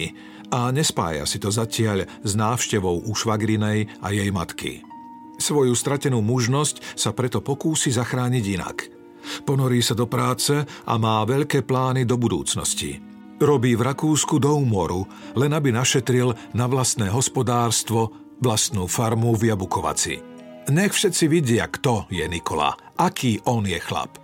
a 0.49 0.73
nespája 0.73 1.29
si 1.29 1.37
to 1.37 1.53
zatiaľ 1.53 2.09
s 2.25 2.33
návštevou 2.33 3.05
u 3.05 3.13
švagrinej 3.13 4.01
a 4.01 4.09
jej 4.09 4.29
matky. 4.33 4.81
Svoju 5.37 5.77
stratenú 5.77 6.25
mužnosť 6.25 6.97
sa 6.97 7.13
preto 7.13 7.45
pokúsi 7.45 7.93
zachrániť 7.93 8.45
inak. 8.57 8.77
Ponorí 9.45 9.77
sa 9.85 9.93
do 9.93 10.09
práce 10.09 10.57
a 10.65 10.93
má 10.97 11.21
veľké 11.21 11.61
plány 11.61 12.01
do 12.09 12.17
budúcnosti. 12.17 12.97
Robí 13.37 13.77
v 13.77 13.85
Rakúsku 13.85 14.41
do 14.41 14.57
úmoru, 14.57 15.05
len 15.37 15.53
aby 15.53 15.69
našetril 15.69 16.33
na 16.57 16.65
vlastné 16.65 17.13
hospodárstvo, 17.13 18.09
vlastnú 18.41 18.89
farmu 18.89 19.37
v 19.37 19.53
Jabukovaci. 19.53 20.15
Nech 20.73 20.97
všetci 20.97 21.29
vidia, 21.29 21.69
kto 21.69 22.09
je 22.09 22.25
Nikola, 22.25 22.73
aký 22.97 23.37
on 23.45 23.69
je 23.69 23.77
chlap. 23.77 24.17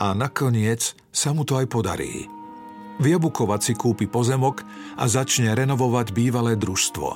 A 0.00 0.16
nakoniec 0.16 0.96
sa 1.12 1.36
mu 1.36 1.44
to 1.44 1.60
aj 1.60 1.68
podarí. 1.68 2.24
V 2.96 3.04
Jabukovaci 3.04 3.76
kúpi 3.76 4.08
pozemok 4.08 4.64
a 4.96 5.04
začne 5.04 5.52
renovovať 5.52 6.16
bývalé 6.16 6.56
družstvo. 6.56 7.08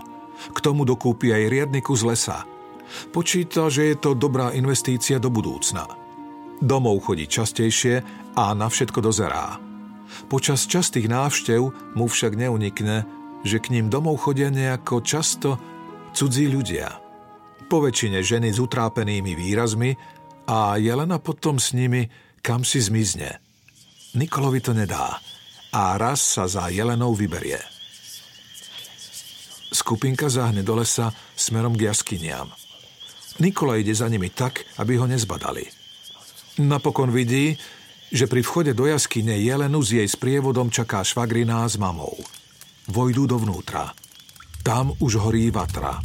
K 0.53 0.59
tomu 0.61 0.85
dokúpi 0.85 1.33
aj 1.33 1.49
riadny 1.49 1.81
kus 1.81 2.05
lesa. 2.05 2.45
Počíta, 3.17 3.73
že 3.73 3.93
je 3.93 3.97
to 3.97 4.13
dobrá 4.13 4.53
investícia 4.53 5.17
do 5.17 5.33
budúcna. 5.33 6.04
Domov 6.63 7.03
chodí 7.07 7.27
častejšie 7.27 8.03
a 8.39 8.55
na 8.55 8.71
všetko 8.71 9.01
dozerá. 9.03 9.59
Počas 10.31 10.71
častých 10.71 11.11
návštev 11.11 11.95
mu 11.99 12.07
však 12.07 12.39
neunikne, 12.39 13.03
že 13.43 13.59
k 13.59 13.75
ním 13.75 13.91
domov 13.91 14.23
chodia 14.23 14.49
nejako 14.49 15.03
často 15.03 15.59
cudzí 16.15 16.47
ľudia. 16.47 17.03
Po 17.67 17.83
väčšine 17.83 18.23
ženy 18.23 18.55
s 18.55 18.63
utrápenými 18.63 19.35
výrazmi 19.35 19.91
a 20.47 20.77
Jelena 20.79 21.19
potom 21.19 21.59
s 21.59 21.75
nimi 21.75 22.07
kam 22.45 22.61
si 22.61 22.77
zmizne. 22.77 23.41
Nikolovi 24.15 24.61
to 24.61 24.77
nedá 24.77 25.19
a 25.73 25.83
raz 25.99 26.23
sa 26.23 26.47
za 26.47 26.69
jelenou 26.69 27.17
vyberie. 27.17 27.59
Skupinka 29.75 30.31
zahne 30.31 30.63
do 30.63 30.79
lesa 30.79 31.11
smerom 31.35 31.75
k 31.75 31.91
jaskyniam. 31.91 32.47
Nikola 33.43 33.75
ide 33.81 33.91
za 33.91 34.07
nimi 34.07 34.31
tak, 34.31 34.63
aby 34.79 34.95
ho 34.95 35.11
nezbadali. 35.11 35.84
Napokon 36.61 37.11
vidí, 37.11 37.59
že 38.15 38.31
pri 38.31 38.45
vchode 38.45 38.73
do 38.77 38.87
jaskyne 38.87 39.35
Jelenu 39.39 39.83
s 39.83 39.91
jej 39.91 40.07
sprievodom 40.07 40.71
čaká 40.71 41.03
švagriná 41.03 41.67
s 41.67 41.75
mamou. 41.81 42.15
Vojdú 42.91 43.27
dovnútra. 43.27 43.91
Tam 44.63 44.95
už 45.03 45.19
horí 45.19 45.51
vatra. 45.51 45.99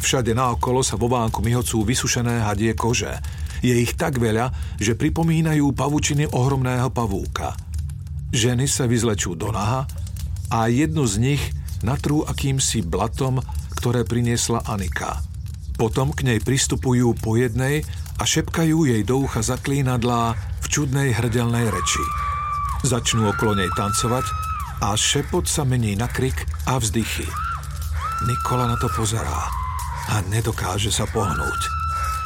Všade 0.00 0.32
naokolo 0.32 0.80
sa 0.80 0.96
vo 0.96 1.12
vánku 1.12 1.44
myhocú 1.44 1.84
vysušené 1.84 2.42
hadie 2.42 2.72
kože. 2.72 3.12
Je 3.60 3.76
ich 3.76 3.94
tak 3.94 4.18
veľa, 4.18 4.78
že 4.80 4.96
pripomínajú 4.96 5.70
pavučiny 5.76 6.30
ohromného 6.32 6.88
pavúka– 6.90 7.52
Ženy 8.32 8.64
sa 8.64 8.88
vyzlečú 8.88 9.36
do 9.36 9.52
naha 9.52 9.84
a 10.48 10.64
jednu 10.72 11.04
z 11.04 11.20
nich 11.20 11.42
natrú 11.84 12.24
akýmsi 12.24 12.80
blatom, 12.80 13.44
ktoré 13.76 14.08
priniesla 14.08 14.64
Anika. 14.64 15.20
Potom 15.76 16.16
k 16.16 16.24
nej 16.24 16.40
pristupujú 16.40 17.12
po 17.12 17.36
jednej 17.36 17.84
a 18.22 18.24
šepkajú 18.24 18.86
jej 18.86 19.02
do 19.02 19.26
ucha 19.26 19.42
zaklínadlá 19.42 20.38
v 20.62 20.66
čudnej 20.70 21.10
hrdelnej 21.10 21.66
reči. 21.66 22.04
Začnú 22.86 23.34
okolo 23.34 23.58
nej 23.58 23.66
tancovať 23.74 24.22
a 24.86 24.94
šepot 24.94 25.50
sa 25.50 25.66
mení 25.66 25.98
na 25.98 26.06
krik 26.06 26.46
a 26.70 26.78
vzdychy. 26.78 27.26
Nikola 28.22 28.70
na 28.70 28.78
to 28.78 28.86
pozerá 28.94 29.50
a 30.14 30.22
nedokáže 30.30 30.94
sa 30.94 31.10
pohnúť. 31.10 31.60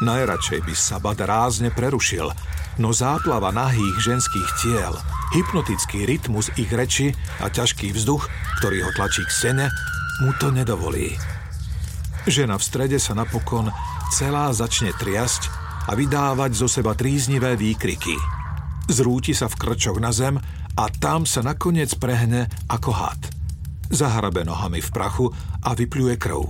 Najradšej 0.05 0.61
by 0.69 0.75
sa 0.77 1.01
bad 1.01 1.25
rázne 1.25 1.73
prerušil, 1.73 2.29
no 2.77 2.93
záplava 2.93 3.49
nahých 3.49 4.13
ženských 4.13 4.51
tiel– 4.61 4.93
Hypnotický 5.35 6.07
rytmus 6.07 6.55
ich 6.55 6.71
reči 6.71 7.11
a 7.43 7.51
ťažký 7.51 7.91
vzduch, 7.91 8.31
ktorý 8.63 8.87
ho 8.87 8.91
tlačí 8.95 9.27
k 9.27 9.35
stene, 9.35 9.67
mu 10.23 10.31
to 10.39 10.55
nedovolí. 10.55 11.19
Žena 12.31 12.59
v 12.59 12.67
strede 12.67 12.99
sa 13.03 13.19
napokon 13.19 13.75
celá 14.15 14.55
začne 14.55 14.95
triasť 14.95 15.66
a 15.87 15.93
vydávať 15.95 16.51
zo 16.59 16.67
seba 16.67 16.99
tríznivé 16.99 17.55
výkriky. 17.55 18.15
Zrúti 18.91 19.35
sa 19.35 19.47
v 19.51 19.59
krčoch 19.59 19.99
na 20.03 20.11
zem 20.11 20.39
a 20.77 20.85
tam 20.91 21.27
sa 21.27 21.43
nakoniec 21.43 21.95
prehne 21.99 22.51
ako 22.67 22.91
had. 22.95 23.21
Zahrabe 23.91 24.43
nohami 24.43 24.83
v 24.83 24.91
prachu 24.91 25.27
a 25.63 25.71
vypluje 25.75 26.19
krv. 26.19 26.43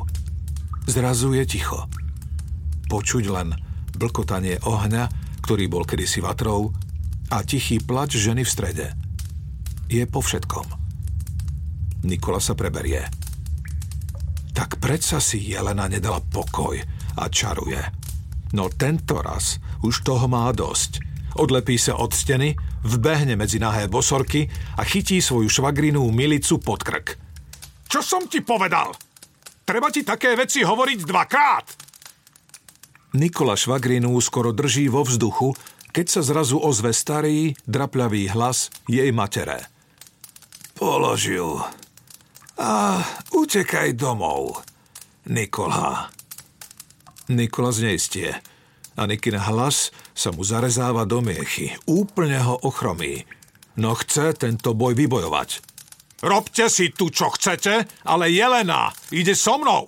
Zrazu 0.88 1.37
je 1.37 1.44
ticho. 1.44 1.85
Počuť 2.88 3.25
len 3.29 3.53
blkotanie 3.96 4.61
ohňa, 4.64 5.09
ktorý 5.44 5.68
bol 5.68 5.85
kedysi 5.85 6.25
vatrou, 6.25 6.72
a 7.27 7.42
tichý 7.42 7.83
plač 7.83 8.14
ženy 8.14 8.46
v 8.46 8.53
strede. 8.53 8.87
Je 9.90 10.07
po 10.07 10.22
všetkom. 10.22 10.66
Nikola 12.07 12.38
sa 12.38 12.55
preberie. 12.55 13.03
Tak 14.55 14.79
predsa 14.79 15.18
si 15.18 15.42
Jelena 15.42 15.90
nedala 15.90 16.22
pokoj 16.22 16.79
a 17.18 17.25
čaruje. 17.27 18.05
No 18.54 18.70
tento 18.70 19.18
raz 19.18 19.59
už 19.82 20.06
toho 20.06 20.30
má 20.30 20.50
dosť. 20.54 21.02
Odlepí 21.37 21.76
sa 21.76 21.98
od 21.98 22.14
steny, 22.14 22.56
vbehne 22.87 23.37
medzi 23.37 23.61
nahé 23.61 23.90
bosorky 23.90 24.48
a 24.78 24.82
chytí 24.87 25.20
svoju 25.20 25.50
švagrinú 25.50 26.06
milicu 26.14 26.62
pod 26.62 26.80
krk. 26.87 27.18
Čo 27.87 28.00
som 28.00 28.22
ti 28.30 28.40
povedal? 28.40 28.94
Treba 29.66 29.90
ti 29.90 30.06
také 30.06 30.38
veci 30.38 30.62
hovoriť 30.62 30.98
dvakrát! 31.02 31.66
Nikola 33.16 33.56
švagrinu 33.56 34.12
skoro 34.20 34.52
drží 34.52 34.92
vo 34.92 35.02
vzduchu, 35.02 35.56
keď 35.90 36.06
sa 36.06 36.20
zrazu 36.20 36.61
ozve 36.61 36.92
starý, 36.92 37.56
drapľavý 37.64 38.37
hlas 38.37 38.68
jej 38.85 39.09
matere. 39.11 39.64
Polož 40.76 41.24
ju 41.24 41.56
a 42.56 43.00
utekaj 43.37 43.92
domov, 43.96 44.64
Nikola. 45.28 46.15
Nikola 47.32 47.74
zneistie 47.74 48.38
a 48.96 49.02
Nikin 49.04 49.36
hlas 49.36 49.90
sa 50.16 50.32
mu 50.32 50.46
zarezáva 50.46 51.04
do 51.04 51.20
miechy. 51.20 51.74
Úplne 51.84 52.38
ho 52.42 52.54
ochromí. 52.64 53.26
No 53.76 53.92
chce 53.92 54.32
tento 54.32 54.72
boj 54.72 54.96
vybojovať. 54.96 55.60
Robte 56.24 56.72
si 56.72 56.96
tu, 56.96 57.12
čo 57.12 57.28
chcete, 57.28 57.84
ale 58.08 58.32
Jelena 58.32 58.88
ide 59.12 59.36
so 59.36 59.60
mnou. 59.60 59.84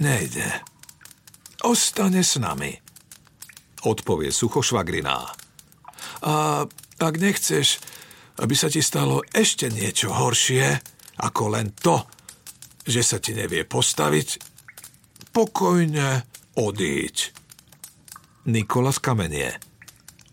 Nejde. 0.00 0.64
Ostane 1.68 2.24
s 2.24 2.40
nami 2.40 2.88
odpovie 3.84 4.34
sucho 4.34 4.64
švagriná. 4.64 5.30
A 6.26 6.64
ak 6.98 7.14
nechceš, 7.18 7.78
aby 8.42 8.54
sa 8.58 8.66
ti 8.70 8.82
stalo 8.82 9.22
ešte 9.30 9.70
niečo 9.70 10.10
horšie, 10.10 10.66
ako 11.22 11.42
len 11.54 11.74
to, 11.74 12.02
že 12.88 13.02
sa 13.04 13.18
ti 13.22 13.34
nevie 13.34 13.62
postaviť, 13.66 14.28
pokojne 15.30 16.24
odíď. 16.58 17.30
Nikola 18.50 18.90
skamenie. 18.90 19.54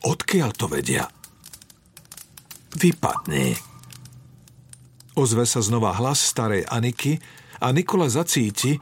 Odkiaľ 0.02 0.52
to 0.58 0.66
vedia? 0.66 1.06
Vypadni. 2.74 3.54
Ozve 5.16 5.46
sa 5.46 5.62
znova 5.62 5.94
hlas 5.96 6.20
starej 6.20 6.66
Aniky 6.66 7.22
a 7.62 7.72
Nikola 7.72 8.10
zacíti, 8.10 8.76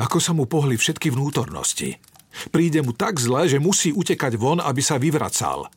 ako 0.00 0.18
sa 0.18 0.32
mu 0.32 0.48
pohli 0.48 0.74
všetky 0.74 1.12
vnútornosti. 1.12 2.00
Príde 2.52 2.84
mu 2.84 2.92
tak 2.92 3.20
zle, 3.20 3.48
že 3.48 3.62
musí 3.62 3.92
utekať 3.92 4.36
von, 4.36 4.60
aby 4.60 4.82
sa 4.84 5.00
vyvracal. 5.00 5.68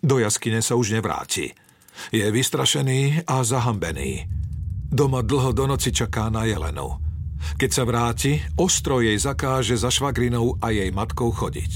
Do 0.00 0.16
jaskyne 0.20 0.60
sa 0.60 0.76
už 0.76 0.96
nevráti. 0.96 1.52
Je 2.12 2.24
vystrašený 2.24 3.24
a 3.24 3.40
zahambený. 3.42 4.28
Doma 4.86 5.20
dlho 5.24 5.50
do 5.52 5.64
noci 5.66 5.90
čaká 5.90 6.30
na 6.30 6.46
Jelenu. 6.46 7.05
Keď 7.56 7.70
sa 7.72 7.84
vráti, 7.88 8.42
ostro 8.58 9.00
jej 9.00 9.16
zakáže 9.16 9.76
za 9.78 9.88
švagrinou 9.88 10.58
a 10.60 10.72
jej 10.72 10.90
matkou 10.92 11.32
chodiť. 11.32 11.72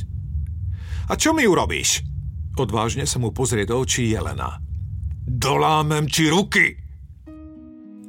A 1.10 1.16
čo 1.16 1.32
mi 1.32 1.48
urobíš? 1.48 2.04
Odvážne 2.60 3.08
sa 3.08 3.16
mu 3.16 3.32
pozrie 3.32 3.64
do 3.64 3.80
očí 3.80 4.12
Jelena. 4.12 4.60
Dolámem 5.24 6.10
ti 6.10 6.28
ruky! 6.28 6.76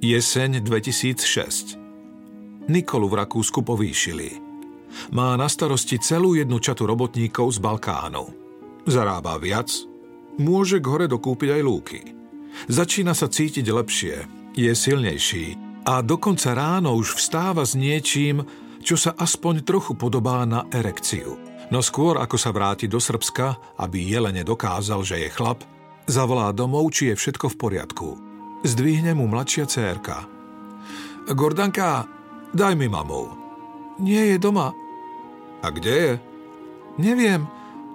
Jeseň 0.01 0.65
2006 0.65 1.77
Nikolu 2.69 3.07
v 3.09 3.17
Rakúsku 3.21 3.61
povýšili. 3.61 4.37
Má 5.15 5.33
na 5.39 5.47
starosti 5.47 6.01
celú 6.01 6.35
jednu 6.35 6.59
čatu 6.59 6.83
robotníkov 6.83 7.57
z 7.57 7.59
Balkánu. 7.63 8.25
Zarába 8.85 9.37
viac, 9.39 9.69
môže 10.41 10.81
k 10.81 10.85
hore 10.89 11.07
dokúpiť 11.07 11.49
aj 11.57 11.61
lúky. 11.61 12.01
Začína 12.67 13.15
sa 13.15 13.31
cítiť 13.31 13.65
lepšie, 13.65 14.15
je 14.57 14.71
silnejší 14.73 15.70
a 15.86 16.02
dokonca 16.06 16.54
ráno 16.54 16.94
už 16.94 17.17
vstáva 17.17 17.65
s 17.65 17.74
niečím, 17.74 18.46
čo 18.82 18.98
sa 18.98 19.13
aspoň 19.17 19.65
trochu 19.65 19.94
podobá 19.98 20.46
na 20.46 20.65
erekciu. 20.70 21.38
No 21.72 21.80
skôr 21.80 22.20
ako 22.20 22.36
sa 22.36 22.52
vráti 22.52 22.91
do 22.91 23.00
Srbska, 23.00 23.80
aby 23.80 24.04
Jelene 24.04 24.44
dokázal, 24.44 25.02
že 25.08 25.24
je 25.24 25.30
chlap, 25.32 25.63
zavolá 26.04 26.52
domov, 26.52 26.91
či 26.91 27.13
je 27.13 27.15
všetko 27.15 27.56
v 27.56 27.60
poriadku. 27.60 28.10
Zdvihne 28.67 29.15
mu 29.15 29.26
mladšia 29.32 29.65
cérka. 29.65 30.28
Gordanka, 31.32 32.06
daj 32.52 32.76
mi 32.76 32.91
mamou. 32.91 33.32
Nie 34.02 34.36
je 34.36 34.38
doma. 34.41 34.76
A 35.62 35.67
kde 35.72 35.94
je? 35.94 36.13
Neviem. 37.00 37.48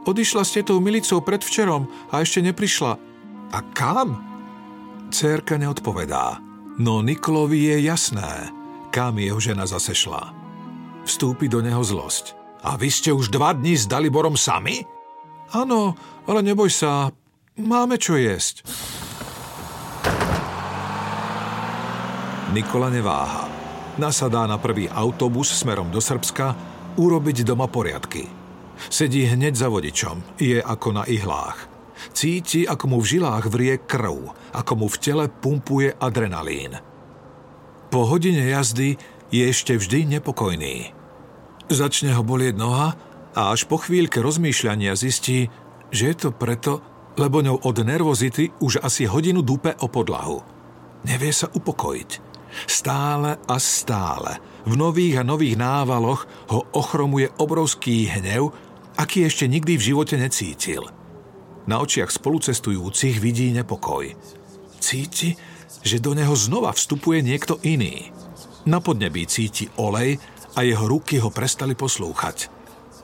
Odišla 0.07 0.47
s 0.47 0.55
tetou 0.55 0.79
Milicou 0.79 1.19
predvčerom 1.19 1.91
a 2.15 2.23
ešte 2.23 2.39
neprišla. 2.39 2.95
A 3.51 3.59
kam? 3.75 4.23
Cérka 5.11 5.59
neodpovedá. 5.59 6.46
No 6.77 7.01
Nikolovi 7.01 7.73
je 7.73 7.89
jasné, 7.89 8.53
kam 8.93 9.17
jeho 9.17 9.41
žena 9.41 9.65
zase 9.65 9.97
šla. 9.97 10.29
Vstúpi 11.09 11.49
do 11.49 11.65
neho 11.65 11.81
zlosť. 11.81 12.37
A 12.69 12.77
vy 12.77 12.93
ste 12.93 13.17
už 13.17 13.33
dva 13.33 13.57
dní 13.57 13.81
s 13.81 13.89
Daliborom 13.89 14.37
sami? 14.37 14.85
Áno, 15.57 15.97
ale 16.29 16.45
neboj 16.45 16.69
sa, 16.69 17.09
máme 17.57 17.97
čo 17.97 18.21
jesť. 18.21 18.61
Nikola 22.53 22.93
neváha. 22.93 23.49
Nasadá 23.97 24.45
na 24.45 24.61
prvý 24.61 24.85
autobus 24.93 25.49
smerom 25.57 25.89
do 25.89 26.05
Srbska 26.05 26.53
urobiť 27.01 27.41
doma 27.41 27.73
poriadky. 27.73 28.29
Sedí 28.93 29.25
hneď 29.25 29.57
za 29.57 29.73
vodičom, 29.73 30.37
je 30.37 30.61
ako 30.61 30.89
na 30.93 31.05
ihlách. 31.09 31.76
Cíti, 32.13 32.69
ako 32.69 32.85
mu 32.93 32.99
v 33.01 33.17
žilách 33.17 33.47
vrie 33.49 33.81
krv, 33.81 34.33
ako 34.53 34.73
mu 34.75 34.87
v 34.87 35.01
tele 35.01 35.25
pumpuje 35.29 35.95
adrenalín. 35.97 36.77
Po 37.89 38.05
hodine 38.05 38.45
jazdy 38.51 38.99
je 39.31 39.43
ešte 39.47 39.79
vždy 39.79 40.19
nepokojný. 40.19 40.93
Začne 41.67 42.15
ho 42.15 42.23
bolieť 42.23 42.55
noha 42.55 42.95
a 43.35 43.51
až 43.51 43.67
po 43.67 43.79
chvíľke 43.83 44.23
rozmýšľania 44.23 44.95
zistí, 44.95 45.51
že 45.91 46.15
je 46.15 46.17
to 46.17 46.31
preto, 46.31 46.83
lebo 47.17 47.41
ňou 47.43 47.65
od 47.65 47.77
nervozity 47.83 48.53
už 48.63 48.85
asi 48.85 49.09
hodinu 49.09 49.43
dupe 49.43 49.75
o 49.81 49.87
podlahu. 49.89 50.45
Nevie 51.07 51.33
sa 51.33 51.51
upokojiť. 51.51 52.11
Stále 52.65 53.37
a 53.45 53.57
stále, 53.61 54.41
v 54.65 54.75
nových 54.81 55.21
a 55.21 55.25
nových 55.27 55.61
návaloch 55.61 56.25
ho 56.49 56.65
ochromuje 56.73 57.29
obrovský 57.37 58.09
hnev, 58.09 58.51
aký 58.97 59.29
ešte 59.29 59.45
nikdy 59.45 59.77
v 59.77 59.87
živote 59.93 60.17
necítil. 60.17 60.89
Na 61.67 61.83
očiach 61.83 62.15
spolucestujúcich 62.15 63.19
vidí 63.19 63.51
nepokoj. 63.51 64.15
Cíti, 64.79 65.35
že 65.83 65.99
do 65.99 66.15
neho 66.15 66.35
znova 66.39 66.71
vstupuje 66.71 67.27
niekto 67.27 67.59
iný. 67.67 68.15
Na 68.71 68.79
podnebí 68.79 69.27
cíti 69.27 69.67
olej 69.79 70.23
a 70.55 70.63
jeho 70.63 70.87
ruky 70.87 71.19
ho 71.19 71.31
prestali 71.35 71.75
poslúchať. 71.75 72.51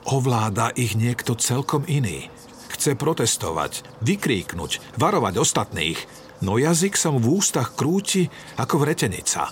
Ovláda 0.07 0.71
ich 0.75 0.95
niekto 0.95 1.35
celkom 1.35 1.83
iný. 1.91 2.27
Chce 2.71 2.95
protestovať, 2.95 3.83
vykríknuť, 4.03 4.99
varovať 4.99 5.33
ostatných, 5.39 5.99
no 6.43 6.55
jazyk 6.59 6.95
sa 6.95 7.11
mu 7.11 7.19
v 7.19 7.39
ústach 7.39 7.75
krúti 7.75 8.27
ako 8.59 8.83
vretenica. 8.83 9.51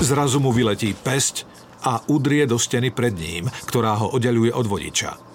Zrazu 0.00 0.40
mu 0.40 0.52
vyletí 0.52 0.96
pesť 0.96 1.44
a 1.84 2.00
udrie 2.08 2.48
do 2.48 2.56
steny 2.56 2.92
pred 2.92 3.12
ním, 3.16 3.48
ktorá 3.68 3.96
ho 4.00 4.16
oddeluje 4.16 4.52
od 4.52 4.64
vodiča. 4.64 5.29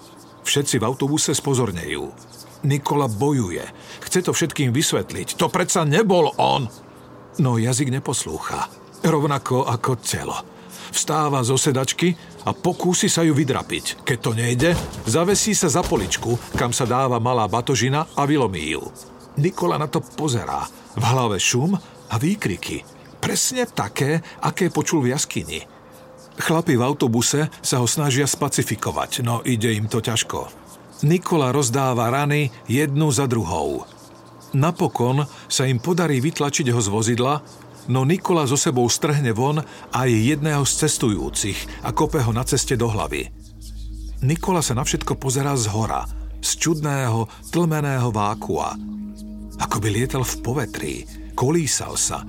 Všetci 0.46 0.78
v 0.78 0.86
autobuse 0.86 1.34
spozornejú. 1.34 2.06
Nikola 2.62 3.10
bojuje. 3.10 3.66
Chce 4.06 4.22
to 4.22 4.30
všetkým 4.30 4.70
vysvetliť. 4.70 5.34
To 5.42 5.50
predsa 5.50 5.82
nebol 5.82 6.30
on. 6.38 6.70
No 7.42 7.58
jazyk 7.58 7.90
neposlúcha. 7.90 8.70
Rovnako 9.02 9.66
ako 9.66 9.92
telo. 9.98 10.38
Vstáva 10.94 11.42
zo 11.42 11.58
sedačky 11.58 12.14
a 12.46 12.54
pokúsi 12.54 13.10
sa 13.10 13.26
ju 13.26 13.34
vydrapiť. 13.34 14.06
Keď 14.06 14.18
to 14.22 14.30
nejde, 14.32 14.70
zavesí 15.04 15.52
sa 15.52 15.66
za 15.66 15.82
poličku, 15.82 16.38
kam 16.54 16.70
sa 16.70 16.86
dáva 16.86 17.18
malá 17.18 17.44
batožina 17.50 18.06
a 18.14 18.22
vylomí 18.24 18.72
ju. 18.72 18.86
Nikola 19.36 19.76
na 19.76 19.90
to 19.90 20.00
pozerá. 20.00 20.64
V 20.96 21.02
hlave 21.04 21.36
šum 21.36 21.76
a 22.08 22.14
výkriky. 22.16 22.86
Presne 23.20 23.66
také, 23.66 24.22
aké 24.40 24.70
počul 24.70 25.04
v 25.04 25.12
jaskyni. 25.12 25.75
Chlapi 26.36 26.76
v 26.76 26.84
autobuse 26.84 27.48
sa 27.64 27.80
ho 27.80 27.88
snažia 27.88 28.28
spacifikovať, 28.28 29.24
no 29.24 29.40
ide 29.40 29.72
im 29.72 29.88
to 29.88 30.04
ťažko. 30.04 30.52
Nikola 31.04 31.52
rozdáva 31.52 32.08
rany 32.08 32.52
jednu 32.68 33.08
za 33.12 33.28
druhou. 33.28 33.84
Napokon 34.56 35.28
sa 35.48 35.68
im 35.68 35.76
podarí 35.76 36.20
vytlačiť 36.20 36.72
ho 36.72 36.80
z 36.80 36.88
vozidla, 36.88 37.34
no 37.92 38.08
Nikola 38.08 38.48
zo 38.48 38.56
sebou 38.56 38.88
strhne 38.88 39.32
von 39.36 39.60
aj 39.92 40.08
jedného 40.08 40.64
z 40.64 40.72
cestujúcich 40.86 41.84
a 41.84 41.92
kope 41.92 42.20
ho 42.24 42.32
na 42.32 42.44
ceste 42.44 42.76
do 42.76 42.88
hlavy. 42.88 43.28
Nikola 44.24 44.64
sa 44.64 44.72
na 44.72 44.84
všetko 44.84 45.20
pozerá 45.20 45.52
z 45.60 45.68
hora, 45.72 46.08
z 46.40 46.50
čudného, 46.56 47.28
tlmeného 47.52 48.08
vákua. 48.08 48.76
Ako 49.60 49.76
by 49.80 49.88
lietal 49.92 50.24
v 50.24 50.34
povetrí, 50.40 50.94
kolísal 51.36 52.00
sa. 52.00 52.24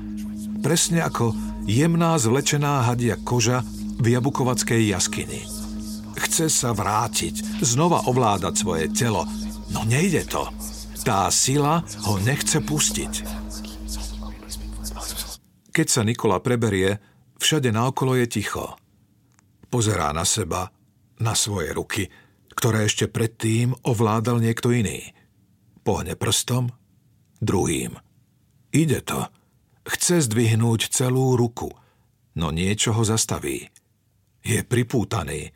Presne 0.59 1.03
ako 1.07 1.31
jemná 1.63 2.19
zvlečená 2.19 2.83
hadia 2.83 3.15
koža 3.23 3.63
v 3.97 4.05
Jabukovackej 4.13 4.93
jaskyni. 4.93 5.41
Chce 6.17 6.49
sa 6.49 6.73
vrátiť, 6.73 7.61
znova 7.61 8.05
ovládať 8.09 8.53
svoje 8.57 8.85
telo, 8.89 9.25
no 9.69 9.85
nejde 9.85 10.25
to. 10.25 10.49
Tá 11.05 11.29
sila 11.29 11.85
ho 12.09 12.17
nechce 12.19 12.59
pustiť. 12.61 13.13
Keď 15.71 15.87
sa 15.87 16.01
Nikola 16.01 16.41
preberie, 16.41 16.97
všade 17.37 17.69
naokolo 17.69 18.17
je 18.17 18.25
ticho. 18.25 18.73
Pozerá 19.69 20.09
na 20.09 20.25
seba, 20.25 20.73
na 21.21 21.37
svoje 21.37 21.69
ruky, 21.69 22.09
ktoré 22.57 22.89
ešte 22.89 23.05
predtým 23.05 23.77
ovládal 23.85 24.41
niekto 24.41 24.73
iný. 24.73 25.13
Pohne 25.85 26.17
prstom, 26.17 26.73
druhým. 27.37 27.93
Ide 28.73 29.05
to. 29.05 29.29
Chce 29.87 30.27
zdvihnúť 30.27 30.91
celú 30.91 31.37
ruku, 31.37 31.71
no 32.35 32.51
niečo 32.51 32.91
ho 32.97 33.05
zastaví. 33.05 33.69
Je 34.43 34.61
pripútaný. 34.65 35.53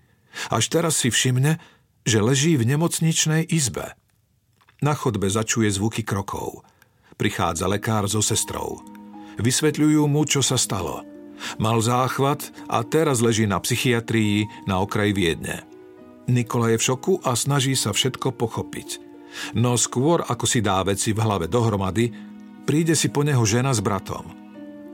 Až 0.50 0.72
teraz 0.72 1.02
si 1.02 1.12
všimne, 1.12 1.60
že 2.08 2.24
leží 2.24 2.58
v 2.58 2.66
nemocničnej 2.66 3.46
izbe. 3.52 3.94
Na 4.82 4.98
chodbe 4.98 5.30
začuje 5.30 5.70
zvuky 5.70 6.02
krokov. 6.02 6.66
Prichádza 7.20 7.70
lekár 7.70 8.10
so 8.10 8.24
sestrou. 8.24 8.82
Vysvetľujú 9.38 10.10
mu, 10.10 10.26
čo 10.26 10.42
sa 10.42 10.58
stalo. 10.58 11.06
Mal 11.62 11.78
záchvat 11.82 12.50
a 12.70 12.82
teraz 12.86 13.22
leží 13.22 13.46
na 13.46 13.62
psychiatrii 13.62 14.50
na 14.66 14.82
okraji 14.82 15.14
Viedne. 15.14 15.66
Nikola 16.30 16.74
je 16.74 16.78
v 16.78 16.86
šoku 16.86 17.14
a 17.26 17.34
snaží 17.38 17.74
sa 17.74 17.94
všetko 17.94 18.34
pochopiť. 18.38 19.02
No 19.58 19.78
skôr, 19.78 20.22
ako 20.26 20.46
si 20.46 20.60
dá 20.62 20.82
veci 20.86 21.14
v 21.14 21.22
hlave 21.24 21.46
dohromady, 21.50 22.14
príde 22.66 22.94
si 22.94 23.10
po 23.10 23.26
neho 23.26 23.42
žena 23.46 23.74
s 23.74 23.82
bratom. 23.82 24.41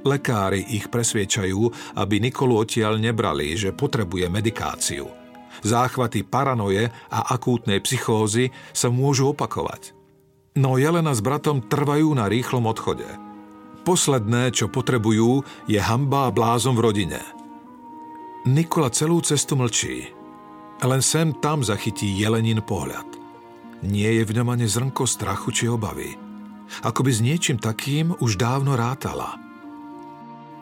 Lekári 0.08 0.64
ich 0.72 0.88
presviečajú, 0.88 1.94
aby 2.00 2.24
Nikolu 2.24 2.64
odtiaľ 2.64 2.96
nebrali, 2.96 3.60
že 3.60 3.76
potrebuje 3.76 4.32
medikáciu. 4.32 5.12
Záchvaty 5.68 6.24
paranoje 6.24 6.88
a 7.12 7.36
akútnej 7.36 7.84
psychózy 7.84 8.54
sa 8.72 8.88
môžu 8.88 9.36
opakovať. 9.36 9.92
No 10.56 10.80
Jelena 10.80 11.12
s 11.12 11.20
bratom 11.20 11.66
trvajú 11.68 12.16
na 12.16 12.32
rýchlom 12.32 12.66
odchode. 12.66 13.06
Posledné, 13.84 14.56
čo 14.56 14.72
potrebujú, 14.72 15.44
je 15.70 15.80
hamba 15.80 16.28
a 16.28 16.34
blázom 16.34 16.76
v 16.76 16.84
rodine. 16.84 17.22
Nikola 18.48 18.88
celú 18.90 19.20
cestu 19.20 19.60
mlčí. 19.60 20.08
Len 20.82 21.02
sem 21.02 21.34
tam 21.42 21.66
zachytí 21.66 22.06
Jelenin 22.16 22.62
pohľad. 22.62 23.06
Nie 23.86 24.22
je 24.22 24.24
v 24.26 24.36
ňom 24.42 24.48
ani 24.54 24.66
zrnko 24.70 25.06
strachu 25.06 25.50
či 25.54 25.66
obavy. 25.70 26.14
Ako 26.84 27.06
by 27.06 27.12
s 27.14 27.24
niečím 27.24 27.58
takým 27.58 28.14
už 28.20 28.38
dávno 28.38 28.78
rátala. 28.78 29.47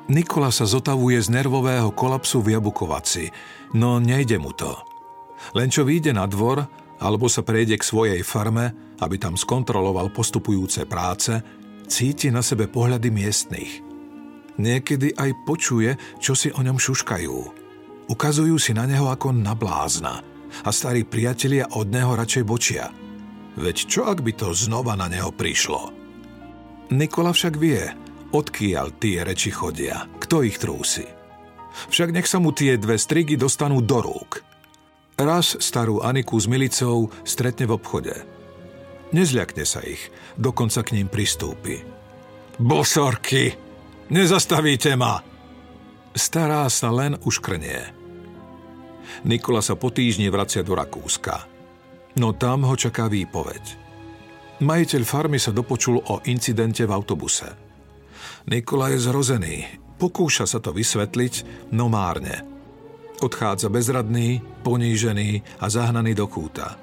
Nikola 0.05 0.53
sa 0.53 0.69
zotavuje 0.69 1.17
z 1.17 1.33
nervového 1.33 1.89
kolapsu 1.93 2.41
v 2.45 2.53
Jabukovaci, 2.57 3.33
no 3.73 3.97
nejde 3.97 4.37
mu 4.37 4.53
to. 4.53 4.69
Len 5.57 5.73
čo 5.73 5.81
vyjde 5.81 6.13
na 6.13 6.29
dvor, 6.29 6.61
alebo 7.01 7.25
sa 7.25 7.41
prejde 7.41 7.75
k 7.77 7.85
svojej 7.85 8.21
farme, 8.21 8.97
aby 9.01 9.17
tam 9.17 9.33
skontroloval 9.33 10.13
postupujúce 10.13 10.85
práce, 10.85 11.33
cíti 11.89 12.29
na 12.29 12.45
sebe 12.45 12.69
pohľady 12.69 13.09
miestnych. 13.09 13.81
Niekedy 14.55 15.17
aj 15.17 15.31
počuje, 15.43 15.97
čo 16.21 16.37
si 16.37 16.53
o 16.53 16.61
ňom 16.61 16.79
šuškajú. 16.79 17.35
Ukazujú 18.07 18.55
si 18.61 18.71
na 18.71 18.85
neho 18.87 19.09
ako 19.09 19.33
na 19.33 19.57
blázna 19.57 20.21
a 20.63 20.69
starí 20.71 21.03
priatelia 21.03 21.67
od 21.73 21.89
neho 21.89 22.13
radšej 22.13 22.43
bočia– 22.45 22.87
Veď 23.55 23.77
čo 23.87 24.01
ak 24.03 24.19
by 24.19 24.35
to 24.35 24.51
znova 24.51 24.99
na 24.99 25.07
neho 25.07 25.31
prišlo? 25.31 25.95
Nikola 26.91 27.31
však 27.31 27.55
vie, 27.55 27.87
odkiaľ 28.35 28.99
tie 28.99 29.23
reči 29.23 29.47
chodia, 29.55 30.03
kto 30.19 30.43
ich 30.43 30.59
trúsi. 30.59 31.07
Však 31.87 32.11
nech 32.11 32.27
sa 32.27 32.43
mu 32.43 32.51
tie 32.51 32.75
dve 32.75 32.99
strigy 32.99 33.39
dostanú 33.39 33.79
do 33.79 34.03
rúk. 34.03 34.43
Raz 35.15 35.55
starú 35.63 36.03
Aniku 36.03 36.35
s 36.35 36.47
Milicou 36.51 37.07
stretne 37.23 37.71
v 37.71 37.75
obchode. 37.79 38.15
Nezľakne 39.15 39.63
sa 39.63 39.79
ich, 39.79 40.11
dokonca 40.35 40.83
k 40.83 40.99
ním 40.99 41.07
pristúpi. 41.07 41.79
Bosorky, 42.59 43.55
nezastavíte 44.11 44.91
ma! 44.99 45.23
Stará 46.15 46.67
sa 46.71 46.91
len 46.91 47.15
uškrnie. 47.23 47.79
Nikola 49.27 49.63
sa 49.63 49.79
po 49.79 49.91
týždni 49.91 50.27
vracia 50.31 50.63
do 50.63 50.75
Rakúska. 50.75 51.47
No 52.19 52.35
tam 52.35 52.63
ho 52.67 52.75
čaká 52.75 53.11
výpoveď. 53.11 53.63
Majiteľ 54.63 55.03
farmy 55.03 55.35
sa 55.35 55.51
dopočul 55.51 55.99
o 55.99 56.23
incidente 56.31 56.87
v 56.87 56.91
autobuse. 56.95 57.64
Nikola 58.45 58.93
je 58.93 59.01
zrozený, 59.01 59.55
pokúša 59.97 60.45
sa 60.45 60.61
to 60.61 60.69
vysvetliť, 60.69 61.33
no 61.73 61.89
márne. 61.89 62.45
Odchádza 63.17 63.73
bezradný, 63.73 64.37
ponížený 64.61 65.41
a 65.57 65.65
zahnaný 65.65 66.13
do 66.13 66.29
kúta. 66.29 66.77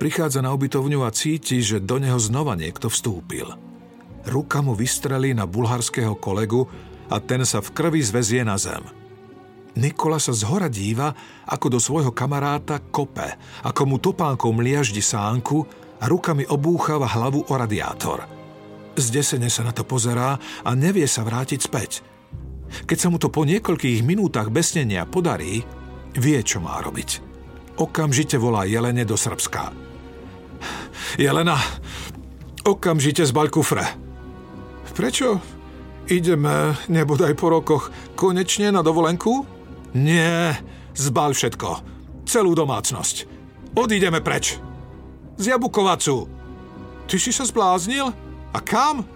Prichádza 0.00 0.40
na 0.40 0.56
ubytovňu 0.56 1.04
a 1.04 1.12
cíti, 1.12 1.60
že 1.60 1.84
do 1.84 2.00
neho 2.00 2.16
znova 2.16 2.56
niekto 2.56 2.88
vstúpil. 2.88 3.52
Ruka 4.24 4.64
mu 4.64 4.72
vystrelí 4.72 5.36
na 5.36 5.44
bulharského 5.44 6.16
kolegu 6.16 6.64
a 7.12 7.20
ten 7.20 7.44
sa 7.44 7.60
v 7.60 7.76
krvi 7.76 8.00
zvezie 8.00 8.40
na 8.40 8.56
zem. 8.56 8.80
Nikola 9.76 10.16
sa 10.16 10.32
zhora 10.32 10.72
díva, 10.72 11.12
ako 11.44 11.76
do 11.76 11.78
svojho 11.78 12.16
kamaráta 12.16 12.80
kope, 12.88 13.36
ako 13.68 13.82
mu 13.84 13.96
topánkom 14.00 14.64
liaždi 14.64 15.04
sánku 15.04 15.68
a 16.00 16.08
rukami 16.08 16.48
obúchava 16.48 17.04
hlavu 17.04 17.44
o 17.44 17.52
radiátor. 17.52 18.39
Zdesene 18.98 19.50
sa 19.50 19.62
na 19.62 19.72
to 19.74 19.86
pozerá 19.86 20.38
a 20.38 20.70
nevie 20.74 21.06
sa 21.06 21.22
vrátiť 21.22 21.60
späť. 21.60 22.02
Keď 22.86 22.98
sa 22.98 23.10
mu 23.10 23.18
to 23.18 23.30
po 23.30 23.42
niekoľkých 23.42 24.06
minútach 24.06 24.50
besnenia 24.50 25.06
podarí, 25.06 25.66
vie, 26.14 26.38
čo 26.42 26.62
má 26.62 26.78
robiť. 26.78 27.22
Okamžite 27.78 28.38
volá 28.38 28.66
Jelene 28.66 29.02
do 29.02 29.16
Srbska. 29.18 29.72
Jelena, 31.16 31.58
okamžite 32.62 33.24
zbaľ 33.26 33.46
kufre. 33.50 33.86
Prečo? 34.94 35.40
Ideme, 36.12 36.76
nebodaj 36.92 37.32
po 37.38 37.48
rokoch, 37.48 37.88
konečne 38.12 38.68
na 38.68 38.84
dovolenku? 38.84 39.48
Nie, 39.96 40.60
zbal 40.92 41.32
všetko. 41.32 41.68
Celú 42.28 42.52
domácnosť. 42.52 43.24
Odídeme 43.72 44.20
preč 44.20 44.60
z 45.40 45.56
Jabukovacu. 45.56 46.28
Ty 47.08 47.16
si 47.16 47.32
sa 47.32 47.48
zbláznil? 47.48 48.12
A 48.50 48.58
kam? 48.58 49.06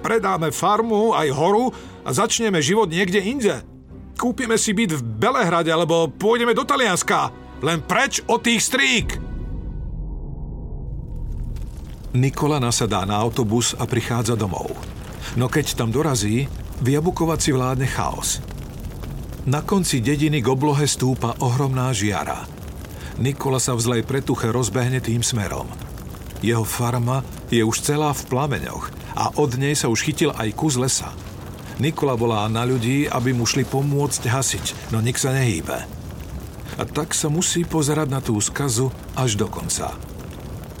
Predáme 0.00 0.54
farmu 0.54 1.12
aj 1.12 1.28
horu 1.34 1.74
a 2.06 2.10
začneme 2.14 2.62
život 2.64 2.88
niekde 2.88 3.20
inde. 3.20 3.60
Kúpime 4.16 4.56
si 4.56 4.72
byt 4.72 4.96
v 4.96 5.02
Belehrade 5.02 5.72
alebo 5.72 6.08
pôjdeme 6.08 6.56
do 6.56 6.64
Talianska. 6.64 7.32
Len 7.60 7.84
preč 7.84 8.24
od 8.24 8.40
tých 8.40 8.60
strík. 8.64 9.08
Nikola 12.16 12.58
nasadá 12.58 13.06
na 13.06 13.20
autobus 13.20 13.76
a 13.76 13.84
prichádza 13.84 14.34
domov. 14.34 14.72
No 15.38 15.46
keď 15.46 15.78
tam 15.78 15.92
dorazí, 15.94 16.48
v 16.80 16.86
Jabukovaci 16.96 17.52
vládne 17.52 17.86
chaos. 17.86 18.40
Na 19.46 19.62
konci 19.62 20.00
dediny 20.00 20.40
k 20.40 20.50
oblohe 20.50 20.84
stúpa 20.88 21.36
ohromná 21.38 21.92
žiara– 21.92 22.44
Nikola 23.20 23.60
sa 23.60 23.76
v 23.76 23.84
zlej 23.84 24.02
pretuche 24.08 24.48
rozbehne 24.48 25.04
tým 25.04 25.20
smerom. 25.20 25.68
Jeho 26.40 26.64
farma 26.64 27.20
je 27.52 27.60
už 27.60 27.84
celá 27.84 28.12
v 28.16 28.26
plameňoch 28.28 28.90
a 29.16 29.32
od 29.36 29.60
nej 29.60 29.76
sa 29.76 29.92
už 29.92 30.08
chytil 30.08 30.32
aj 30.32 30.56
kus 30.56 30.80
lesa. 30.80 31.12
Nikola 31.80 32.16
volá 32.16 32.44
na 32.48 32.64
ľudí, 32.68 33.08
aby 33.08 33.32
mu 33.32 33.48
šli 33.48 33.64
pomôcť 33.64 34.28
hasiť, 34.28 34.92
no 34.92 35.00
nik 35.00 35.16
sa 35.16 35.32
nehýbe. 35.32 35.78
A 36.80 36.82
tak 36.88 37.12
sa 37.12 37.28
musí 37.28 37.64
pozerať 37.64 38.08
na 38.08 38.20
tú 38.20 38.36
skazu 38.40 38.92
až 39.16 39.36
do 39.36 39.48
konca. 39.48 39.96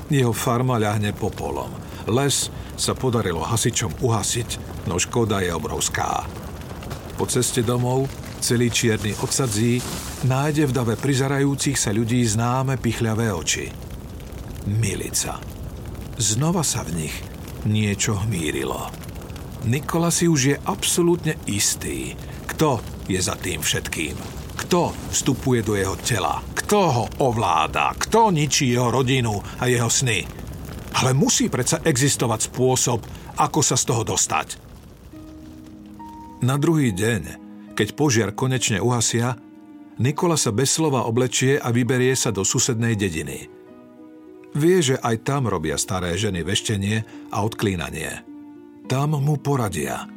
Jeho 0.08 0.32
farma 0.32 0.80
ľahne 0.80 1.12
popolom. 1.16 1.72
Les 2.08 2.48
sa 2.76 2.92
podarilo 2.96 3.44
hasičom 3.44 4.00
uhasiť, 4.00 4.48
no 4.88 4.96
škoda 4.96 5.44
je 5.44 5.52
obrovská. 5.52 6.24
Po 7.20 7.28
ceste 7.28 7.60
domov 7.60 8.08
celý 8.40 8.72
čierny 8.72 9.12
odsadzí, 9.20 9.78
nájde 10.24 10.66
v 10.66 10.72
dave 10.72 10.96
prizarajúcich 10.96 11.76
sa 11.76 11.92
ľudí 11.92 12.24
známe 12.24 12.80
pichľavé 12.80 13.30
oči. 13.30 13.89
Milica. 14.70 15.42
Znova 16.14 16.62
sa 16.62 16.86
v 16.86 17.02
nich 17.02 17.14
niečo 17.66 18.14
hmírilo. 18.22 18.86
Nikola 19.66 20.14
si 20.14 20.30
už 20.30 20.40
je 20.46 20.56
absolútne 20.62 21.34
istý, 21.50 22.14
kto 22.46 22.78
je 23.10 23.18
za 23.18 23.34
tým 23.34 23.58
všetkým. 23.58 24.14
Kto 24.54 24.94
vstupuje 25.10 25.66
do 25.66 25.74
jeho 25.74 25.98
tela? 25.98 26.38
Kto 26.54 26.78
ho 26.86 27.04
ovláda? 27.26 27.90
Kto 27.98 28.30
ničí 28.30 28.70
jeho 28.70 28.94
rodinu 28.94 29.42
a 29.58 29.66
jeho 29.66 29.90
sny? 29.90 30.22
Ale 31.02 31.18
musí 31.18 31.50
predsa 31.50 31.82
existovať 31.82 32.54
spôsob, 32.54 33.00
ako 33.42 33.60
sa 33.66 33.74
z 33.74 33.84
toho 33.90 34.06
dostať. 34.06 34.48
Na 36.46 36.54
druhý 36.56 36.94
deň 36.94 37.50
keď 37.80 37.96
požiar 37.96 38.36
konečne 38.36 38.76
uhasia, 38.76 39.40
Nikola 40.00 40.36
sa 40.36 40.52
bez 40.52 40.68
slova 40.68 41.08
oblečie 41.08 41.56
a 41.56 41.72
vyberie 41.72 42.12
sa 42.12 42.28
do 42.28 42.44
susednej 42.44 42.92
dediny. 42.92 43.59
Vie, 44.50 44.82
že 44.82 44.98
aj 44.98 45.22
tam 45.22 45.46
robia 45.46 45.78
staré 45.78 46.18
ženy 46.18 46.42
veštenie 46.42 47.30
a 47.30 47.46
odklínanie. 47.46 48.26
Tam 48.90 49.14
mu 49.14 49.38
poradia. 49.38 50.10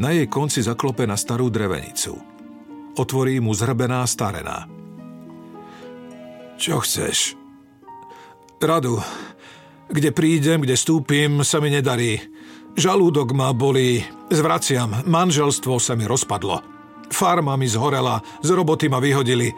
Na 0.00 0.16
jej 0.16 0.24
konci 0.24 0.64
zaklope 0.64 1.04
na 1.04 1.20
starú 1.20 1.52
drevenicu. 1.52 2.16
Otvorí 2.96 3.36
mu 3.44 3.52
zhrbená 3.52 4.00
starená. 4.08 4.64
Čo 6.56 6.80
chceš? 6.80 7.36
Radu. 8.60 9.00
Kde 9.90 10.12
prídem, 10.12 10.64
kde 10.64 10.76
stúpim, 10.76 11.44
sa 11.44 11.60
mi 11.60 11.68
nedarí. 11.68 12.20
Žalúdok 12.78 13.34
ma 13.34 13.50
bolí, 13.50 14.00
zvraciam, 14.30 15.02
manželstvo 15.04 15.76
sa 15.82 15.98
mi 15.98 16.06
rozpadlo. 16.06 16.62
Farma 17.10 17.58
mi 17.58 17.66
zhorela, 17.66 18.22
z 18.40 18.54
roboty 18.54 18.86
ma 18.86 19.02
vyhodili. 19.02 19.50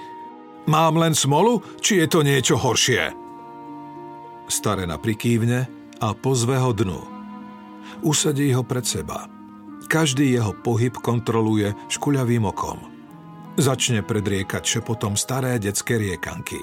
Mám 0.67 0.97
len 0.97 1.13
smolu, 1.13 1.61
či 1.79 2.01
je 2.01 2.07
to 2.09 2.25
niečo 2.25 2.57
horšie? 2.57 3.22
Starena 4.53 5.01
prikývne 5.01 5.65
a 6.05 6.13
pozve 6.13 6.61
ho 6.61 6.77
dnu. 6.77 7.01
Usadí 8.05 8.53
ho 8.53 8.61
pred 8.61 8.85
seba. 8.85 9.25
Každý 9.89 10.37
jeho 10.37 10.53
pohyb 10.61 10.93
kontroluje 11.01 11.73
škuľavým 11.89 12.45
okom. 12.45 12.77
Začne 13.57 14.05
predriekať 14.05 14.61
šepotom 14.61 15.17
staré 15.17 15.57
detské 15.57 15.97
riekanky. 15.97 16.61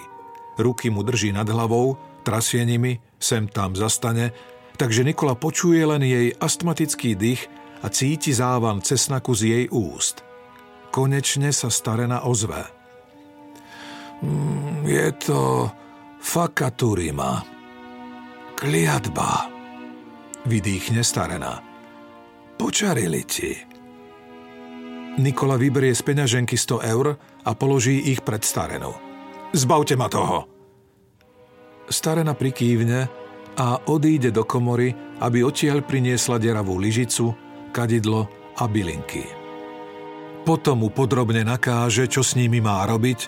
Ruky 0.62 0.94
mu 0.94 1.02
drží 1.02 1.34
nad 1.34 1.50
hlavou, 1.50 1.98
trasie 2.22 2.62
nimi, 2.62 3.02
sem 3.18 3.50
tam 3.50 3.74
zastane 3.74 4.38
takže 4.80 5.04
Nikola 5.04 5.36
počuje 5.36 5.84
len 5.84 6.00
jej 6.00 6.32
astmatický 6.40 7.20
dých 7.20 7.52
a 7.84 7.92
cíti 7.92 8.32
závan 8.32 8.80
cesnaku 8.80 9.36
z 9.36 9.42
jej 9.44 9.66
úst. 9.68 10.24
Konečne 10.96 11.52
sa 11.52 11.68
starena 11.68 12.24
ozve. 12.24 12.64
Mm, 14.24 14.88
je 14.88 15.08
to 15.20 15.68
fakaturima. 16.24 17.44
Kliatba. 18.60 19.48
Vydýchne 20.44 21.00
starena. 21.00 21.64
Počarili 22.60 23.24
ti. 23.24 23.56
Nikola 25.16 25.56
vyberie 25.56 25.96
z 25.96 26.04
peňaženky 26.04 26.60
100 26.60 26.84
eur 26.92 27.16
a 27.48 27.52
položí 27.56 28.12
ich 28.12 28.20
pred 28.20 28.44
starenu. 28.44 28.92
Zbavte 29.56 29.96
ma 29.96 30.12
toho. 30.12 30.44
Starena 31.88 32.36
prikývne 32.36 33.08
a 33.56 33.80
odíde 33.88 34.36
do 34.36 34.44
komory, 34.44 34.92
aby 35.24 35.40
odtiaľ 35.40 35.80
priniesla 35.88 36.36
deravú 36.36 36.84
lyžicu, 36.84 37.32
kadidlo 37.72 38.28
a 38.60 38.68
bylinky. 38.68 39.24
Potom 40.44 40.84
mu 40.84 40.92
podrobne 40.92 41.48
nakáže, 41.48 42.12
čo 42.12 42.28
s 42.28 42.36
nimi 42.36 42.60
má 42.60 42.84
robiť, 42.84 43.20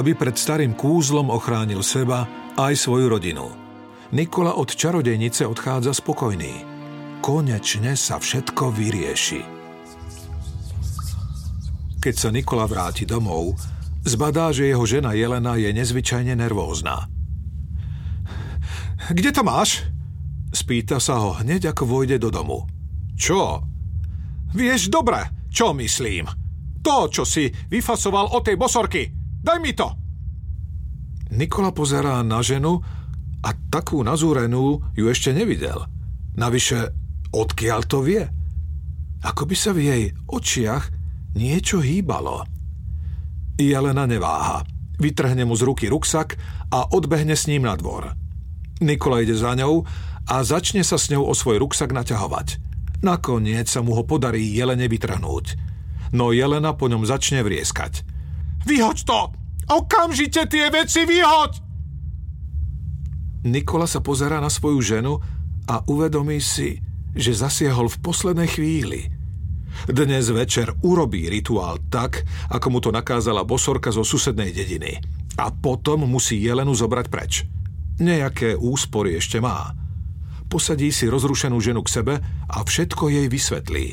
aby 0.00 0.16
pred 0.16 0.32
starým 0.32 0.72
kúzlom 0.72 1.28
ochránil 1.28 1.84
seba 1.84 2.24
aj 2.56 2.72
svoju 2.72 3.12
rodinu. 3.12 3.67
Nikola 4.08 4.56
od 4.56 4.72
čarodejnice 4.72 5.44
odchádza 5.44 5.92
spokojný. 5.92 6.64
Konečne 7.20 7.92
sa 7.92 8.16
všetko 8.16 8.72
vyrieši. 8.72 9.42
Keď 12.00 12.14
sa 12.16 12.32
Nikola 12.32 12.64
vráti 12.64 13.04
domov, 13.04 13.60
zbadá, 14.08 14.48
že 14.48 14.72
jeho 14.72 14.80
žena 14.88 15.12
Jelena 15.12 15.60
je 15.60 15.68
nezvyčajne 15.76 16.32
nervózna. 16.40 17.04
Kde 19.12 19.28
to 19.28 19.44
máš? 19.44 19.84
Spýta 20.56 20.96
sa 21.04 21.20
ho 21.20 21.36
hneď, 21.44 21.76
ako 21.76 21.84
vojde 21.84 22.16
do 22.16 22.32
domu. 22.32 22.64
Čo? 23.12 23.60
Vieš 24.56 24.88
dobre, 24.88 25.48
čo 25.52 25.76
myslím. 25.76 26.24
To, 26.80 27.12
čo 27.12 27.28
si 27.28 27.52
vyfasoval 27.68 28.32
od 28.32 28.40
tej 28.40 28.56
bosorky. 28.56 29.12
Daj 29.44 29.58
mi 29.60 29.76
to! 29.76 29.92
Nikola 31.28 31.76
pozerá 31.76 32.24
na 32.24 32.40
ženu 32.40 32.80
a 33.44 33.54
takú 33.70 34.02
nazúrenú 34.02 34.82
ju 34.98 35.04
ešte 35.06 35.30
nevidel. 35.30 35.86
Navyše, 36.34 36.94
odkiaľ 37.34 37.80
to 37.86 38.02
vie? 38.02 38.22
Ako 39.22 39.46
by 39.46 39.56
sa 39.58 39.70
v 39.74 39.80
jej 39.82 40.02
očiach 40.30 40.98
Niečo 41.38 41.78
hýbalo. 41.78 42.42
Jelena 43.60 44.10
neváha. 44.10 44.66
Vytrhne 44.98 45.46
mu 45.46 45.54
z 45.54 45.62
ruky 45.62 45.86
ruksak 45.86 46.34
a 46.74 46.90
odbehne 46.90 47.38
s 47.38 47.46
ním 47.46 47.62
na 47.62 47.78
dvor. 47.78 48.10
Nikola 48.82 49.22
ide 49.22 49.38
za 49.38 49.54
ňou 49.54 49.86
a 50.26 50.34
začne 50.42 50.82
sa 50.82 50.98
s 50.98 51.10
ňou 51.14 51.30
o 51.30 51.34
svoj 51.38 51.62
ruksak 51.62 51.94
naťahovať. 51.94 52.58
Nakoniec 53.06 53.70
sa 53.70 53.86
mu 53.86 53.94
ho 53.94 54.02
podarí 54.02 54.42
Jelene 54.50 54.90
vytrhnúť. 54.90 55.54
No 56.10 56.34
Jelena 56.34 56.74
po 56.74 56.90
ňom 56.90 57.06
začne 57.06 57.46
vrieskať. 57.46 58.02
Vyhoď 58.66 58.98
to! 59.06 59.20
Okamžite 59.68 60.48
tie 60.50 60.72
veci 60.72 61.06
vyhoď! 61.06 61.67
Nikola 63.48 63.88
sa 63.88 64.04
pozerá 64.04 64.44
na 64.44 64.52
svoju 64.52 64.84
ženu 64.84 65.16
a 65.64 65.80
uvedomí 65.88 66.36
si, 66.36 66.84
že 67.16 67.32
zasiahol 67.32 67.88
v 67.88 68.00
poslednej 68.04 68.48
chvíli– 68.52 69.00
dnes 69.86 70.26
večer 70.34 70.74
urobí 70.82 71.30
rituál 71.30 71.78
tak, 71.86 72.26
ako 72.50 72.66
mu 72.66 72.78
to 72.82 72.90
nakázala 72.90 73.46
bosorka 73.46 73.94
zo 73.94 74.02
susednej 74.02 74.50
dediny. 74.50 74.98
A 75.38 75.54
potom 75.54 76.02
musí 76.02 76.42
Jelenu 76.42 76.74
zobrať 76.74 77.06
preč. 77.06 77.46
Nejaké 78.02 78.58
úspory 78.58 79.14
ešte 79.14 79.38
má. 79.38 79.70
Posadí 80.50 80.90
si 80.90 81.06
rozrušenú 81.06 81.62
ženu 81.62 81.86
k 81.86 81.92
sebe 81.94 82.14
a 82.48 82.56
všetko 82.58 83.06
jej 83.06 83.26
vysvetlí. 83.30 83.86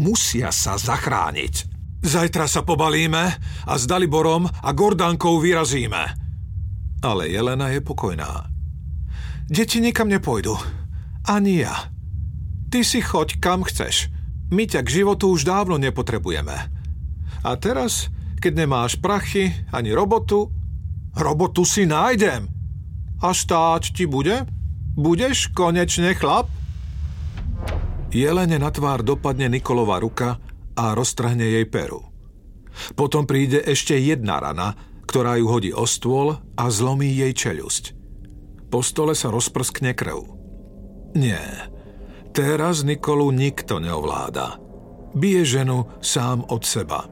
Musia 0.00 0.50
sa 0.50 0.74
zachrániť. 0.74 1.54
Zajtra 2.00 2.48
sa 2.48 2.64
pobalíme 2.64 3.24
a 3.68 3.74
s 3.76 3.84
Daliborom 3.84 4.48
a 4.48 4.70
Gordánkou 4.72 5.38
vyrazíme. 5.38 6.02
Ale 7.04 7.28
Jelena 7.28 7.68
je 7.70 7.84
pokojná. 7.84 8.49
Deti 9.50 9.82
nikam 9.82 10.06
nepôjdu. 10.06 10.54
Ani 11.26 11.66
ja. 11.66 11.90
Ty 12.70 12.86
si 12.86 13.02
choď 13.02 13.42
kam 13.42 13.66
chceš. 13.66 14.06
My 14.54 14.70
ťa 14.70 14.86
k 14.86 15.02
životu 15.02 15.26
už 15.26 15.42
dávno 15.42 15.74
nepotrebujeme. 15.74 16.54
A 17.42 17.50
teraz, 17.58 18.14
keď 18.38 18.62
nemáš 18.62 18.94
prachy 19.02 19.50
ani 19.74 19.90
robotu, 19.90 20.54
robotu 21.18 21.66
si 21.66 21.82
nájdem. 21.82 22.46
A 23.18 23.34
štáť 23.34 23.90
ti 23.90 24.06
bude? 24.06 24.46
Budeš 24.94 25.50
konečne 25.50 26.14
chlap? 26.14 26.46
Jelene 28.14 28.58
na 28.58 28.70
tvár 28.70 29.02
dopadne 29.02 29.50
Nikolová 29.50 29.98
ruka 29.98 30.38
a 30.78 30.94
roztrhne 30.94 31.58
jej 31.58 31.66
peru. 31.66 32.06
Potom 32.94 33.26
príde 33.26 33.66
ešte 33.66 33.98
jedna 33.98 34.38
rana, 34.38 34.78
ktorá 35.10 35.34
ju 35.42 35.50
hodí 35.50 35.70
o 35.74 35.90
stôl 35.90 36.38
a 36.54 36.64
zlomí 36.70 37.10
jej 37.10 37.34
čeľusť. 37.34 37.99
Po 38.70 38.80
stole 38.86 39.18
sa 39.18 39.34
rozprskne 39.34 39.92
krv. 39.98 40.22
Nie, 41.18 41.70
Teraz 42.30 42.86
Nikolu 42.86 43.34
nikto 43.34 43.82
neovláda. 43.82 44.62
Bije 45.14 45.58
ženu 45.58 45.90
sám 45.98 46.46
od 46.46 46.62
seba. 46.62 47.10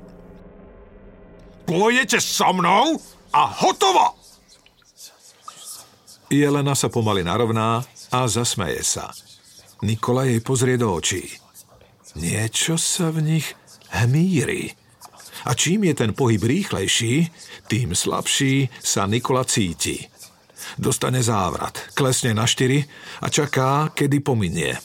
Pôjdete 1.67 2.23
so 2.23 2.55
mnou 2.55 3.03
a 3.35 3.43
hotovo! 3.51 4.15
Jelena 6.31 6.79
sa 6.79 6.87
pomaly 6.87 7.27
narovná 7.27 7.83
a 8.15 8.19
zasmeje 8.31 8.87
sa. 8.87 9.11
Nikola 9.83 10.31
jej 10.31 10.39
pozrie 10.39 10.79
do 10.79 10.95
očí. 10.95 11.27
Niečo 12.15 12.79
sa 12.79 13.11
v 13.11 13.35
nich 13.35 13.47
hmíri. 13.91 14.71
A 15.51 15.55
čím 15.55 15.89
je 15.91 15.95
ten 15.99 16.13
pohyb 16.15 16.41
rýchlejší, 16.41 17.27
tým 17.67 17.97
slabší 17.97 18.71
sa 18.79 19.11
Nikola 19.11 19.43
cíti. 19.43 20.07
Dostane 20.77 21.25
závrat, 21.25 21.97
klesne 21.97 22.37
na 22.37 22.45
štyri 22.45 22.85
a 23.25 23.33
čaká, 23.33 23.89
kedy 23.97 24.21
pominie. 24.21 24.77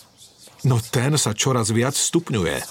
No 0.64 0.80
ten 0.80 1.20
sa 1.20 1.36
čoraz 1.36 1.76
viac 1.76 1.98
stupňuje. 1.98 2.64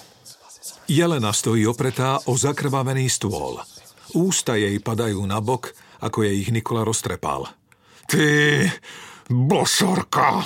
Jelena 0.88 1.32
stojí 1.36 1.68
opretá 1.68 2.24
o 2.24 2.32
zakrvavený 2.32 3.12
stôl. 3.12 3.60
Ústa 4.16 4.56
jej 4.56 4.76
padajú 4.80 5.20
na 5.28 5.40
bok, 5.44 5.72
ako 6.00 6.24
jej 6.24 6.40
ich 6.40 6.50
Nikola 6.52 6.84
roztrepal. 6.84 7.48
Ty, 8.08 8.68
bosorka! 9.28 10.44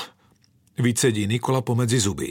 Vycedí 0.76 1.24
Nikola 1.24 1.64
pomedzi 1.64 1.98
zuby. 1.98 2.30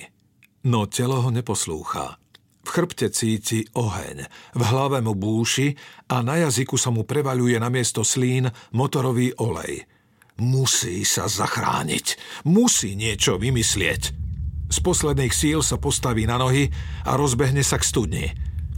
No 0.69 0.85
telo 0.85 1.21
ho 1.21 1.29
neposlúcha. 1.33 2.21
V 2.65 2.69
chrbte 2.69 3.13
cíti 3.13 3.61
oheň, 3.77 4.25
v 4.57 4.61
hlave 4.65 4.97
mu 5.01 5.13
búši 5.13 5.77
a 6.09 6.25
na 6.25 6.41
jazyku 6.41 6.81
sa 6.81 6.89
mu 6.89 7.05
prevaľuje 7.05 7.61
na 7.61 7.69
miesto 7.69 8.01
slín 8.01 8.49
motorový 8.73 9.37
olej. 9.37 9.85
Musí 10.35 11.07
sa 11.07 11.31
zachrániť. 11.31 12.19
Musí 12.43 12.99
niečo 12.99 13.39
vymyslieť. 13.39 14.11
Z 14.67 14.77
posledných 14.83 15.31
síl 15.31 15.63
sa 15.63 15.79
postaví 15.79 16.27
na 16.27 16.35
nohy 16.35 16.67
a 17.07 17.15
rozbehne 17.15 17.63
sa 17.63 17.79
k 17.79 17.87
studni. 17.87 18.25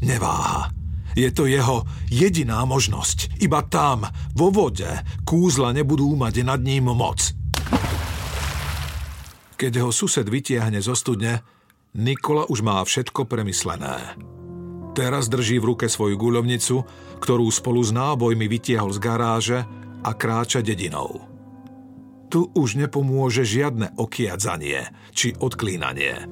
Neváha. 0.05 0.69
Je 1.17 1.33
to 1.33 1.49
jeho 1.49 1.81
jediná 2.13 2.61
možnosť. 2.69 3.41
Iba 3.41 3.65
tam, 3.65 4.05
vo 4.37 4.53
vode, 4.53 4.85
kúzla 5.25 5.73
nebudú 5.73 6.13
mať 6.13 6.45
nad 6.45 6.61
ním 6.61 6.93
moc. 6.93 7.33
Keď 9.57 9.81
ho 9.81 9.89
sused 9.89 10.29
vytiahne 10.29 10.77
zo 10.77 10.93
studne, 10.93 11.41
Nikola 11.97 12.45
už 12.45 12.61
má 12.61 12.77
všetko 12.85 13.25
premyslené. 13.25 14.21
Teraz 14.93 15.25
drží 15.25 15.57
v 15.57 15.73
ruke 15.73 15.89
svoju 15.89 16.13
guľovnicu, 16.13 16.85
ktorú 17.17 17.49
spolu 17.49 17.81
s 17.81 17.89
nábojmi 17.89 18.45
vytiahol 18.45 18.93
z 18.93 18.99
garáže 19.01 19.59
a 20.05 20.13
kráča 20.13 20.61
dedinou. 20.61 21.36
Tu 22.27 22.43
už 22.43 22.75
nepomôže 22.75 23.47
žiadne 23.47 23.95
okiadzanie 23.95 24.91
či 25.15 25.31
odklínanie. 25.39 26.27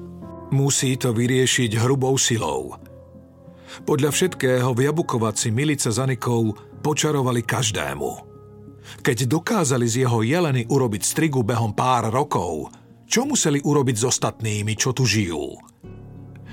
Musí 0.52 0.94
to 1.00 1.16
vyriešiť 1.16 1.80
hrubou 1.80 2.20
silou. 2.20 2.76
Podľa 3.82 4.10
všetkého 4.12 4.72
v 4.76 4.80
Jabukovaci 4.88 5.50
milice 5.50 5.88
zanikov 5.90 6.54
počarovali 6.84 7.42
každému. 7.42 8.10
Keď 9.02 9.26
dokázali 9.26 9.86
z 9.90 10.06
jeho 10.06 10.22
jeleny 10.22 10.70
urobiť 10.70 11.02
strigu 11.02 11.42
behom 11.42 11.74
pár 11.74 12.12
rokov, 12.14 12.70
čo 13.10 13.26
museli 13.26 13.58
urobiť 13.58 13.96
s 13.98 14.04
ostatnými, 14.06 14.78
čo 14.78 14.94
tu 14.94 15.02
žijú? 15.02 15.58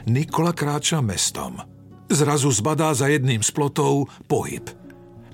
Nikola 0.09 0.51
kráča 0.51 0.99
mestom. 0.99 1.61
Zrazu 2.09 2.49
zbadá 2.51 2.91
za 2.91 3.07
jedným 3.07 3.45
z 3.45 3.49
plotov 3.53 4.09
pohyb. 4.25 4.65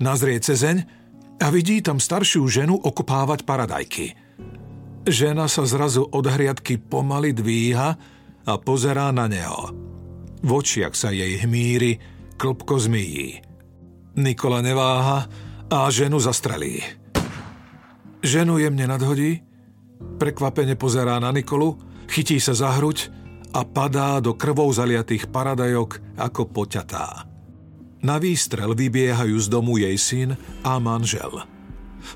Nazrie 0.00 0.38
cezeň 0.40 0.99
a 1.40 1.46
vidí 1.48 1.80
tam 1.80 1.96
staršiu 1.96 2.44
ženu 2.46 2.76
okopávať 2.76 3.48
paradajky. 3.48 4.12
Žena 5.08 5.48
sa 5.48 5.64
zrazu 5.64 6.04
od 6.04 6.28
hriadky 6.28 6.76
pomaly 6.76 7.32
dvíha 7.32 7.90
a 8.44 8.52
pozerá 8.60 9.08
na 9.08 9.24
neho. 9.24 9.72
V 10.44 10.50
očiach 10.52 10.92
sa 10.92 11.08
jej 11.08 11.40
hmíri, 11.40 11.96
klopko 12.36 12.76
zmyjí. 12.76 13.40
Nikola 14.20 14.60
neváha 14.60 15.24
a 15.72 15.88
ženu 15.88 16.20
zastrelí. 16.20 16.84
Ženu 18.20 18.60
jemne 18.60 18.84
nadhodí, 18.84 19.40
prekvapene 20.20 20.76
pozerá 20.76 21.16
na 21.16 21.32
Nikolu, 21.32 21.80
chytí 22.12 22.36
sa 22.36 22.52
za 22.52 22.76
hruď 22.76 23.08
a 23.56 23.64
padá 23.64 24.20
do 24.20 24.36
krvou 24.36 24.68
zaliatých 24.68 25.32
paradajok 25.32 26.20
ako 26.20 26.52
poťatá. 26.52 27.29
Na 28.00 28.16
výstrel 28.16 28.72
vybiehajú 28.72 29.36
z 29.36 29.46
domu 29.52 29.76
jej 29.76 29.96
syn 30.00 30.36
a 30.64 30.80
manžel. 30.80 31.44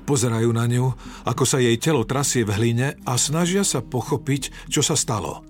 Pozerajú 0.09 0.49
na 0.49 0.65
ňu, 0.65 0.97
ako 1.29 1.45
sa 1.45 1.61
jej 1.61 1.77
telo 1.77 2.01
trasie 2.09 2.41
v 2.41 2.57
hline 2.57 2.89
a 3.05 3.13
snažia 3.21 3.61
sa 3.61 3.85
pochopiť, 3.85 4.69
čo 4.69 4.81
sa 4.81 4.97
stalo. 4.97 5.45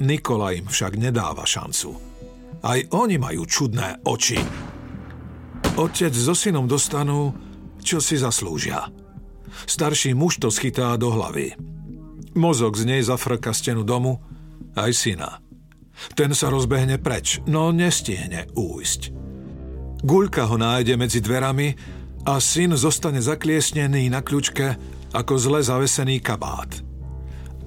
Nikola 0.00 0.56
im 0.56 0.64
však 0.64 0.96
nedáva 0.96 1.44
šancu. 1.44 1.92
Aj 2.64 2.80
oni 2.96 3.20
majú 3.20 3.44
čudné 3.44 4.00
oči. 4.08 4.40
Otec 5.76 6.12
so 6.16 6.32
synom 6.32 6.64
dostanú, 6.64 7.36
čo 7.84 8.00
si 8.00 8.16
zaslúžia. 8.16 8.88
Starší 9.68 10.16
muž 10.16 10.40
to 10.40 10.48
schytá 10.48 10.96
do 10.96 11.12
hlavy. 11.12 11.52
Mozog 12.32 12.76
z 12.80 12.84
nej 12.88 13.00
zafrka 13.04 13.52
stenu 13.52 13.84
domu, 13.84 14.20
aj 14.76 14.92
syna. 14.92 15.40
Ten 16.12 16.36
sa 16.36 16.52
rozbehne 16.52 17.00
preč, 17.00 17.40
no 17.48 17.72
nestihne 17.72 18.48
újsť. 18.52 19.25
Guľka 20.04 20.48
ho 20.50 20.56
nájde 20.60 20.98
medzi 21.00 21.24
dverami 21.24 21.72
a 22.26 22.36
syn 22.42 22.74
zostane 22.76 23.22
zakliesnený 23.22 24.10
na 24.12 24.20
kľučke 24.20 24.76
ako 25.14 25.34
zle 25.40 25.60
zavesený 25.62 26.20
kabát. 26.20 26.68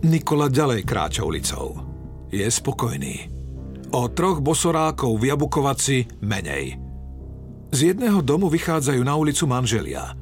Nikola 0.05 0.51
ďalej 0.51 0.85
kráča 0.85 1.25
ulicou. 1.25 1.79
Je 2.29 2.45
spokojný. 2.45 3.31
O 3.89 4.05
troch 4.13 4.37
bosorákov 4.43 5.17
v 5.17 5.33
Jabukovaci 5.33 6.21
menej. 6.21 6.77
Z 7.73 7.93
jedného 7.93 8.21
domu 8.21 8.49
vychádzajú 8.49 9.01
na 9.01 9.17
ulicu 9.17 9.49
manželia. 9.49 10.13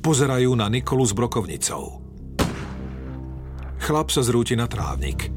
Pozerajú 0.00 0.56
na 0.56 0.66
Nikolu 0.72 1.04
s 1.04 1.12
brokovnicou. 1.12 2.00
Chlap 3.82 4.08
sa 4.14 4.22
zrúti 4.24 4.54
na 4.54 4.70
trávnik. 4.70 5.28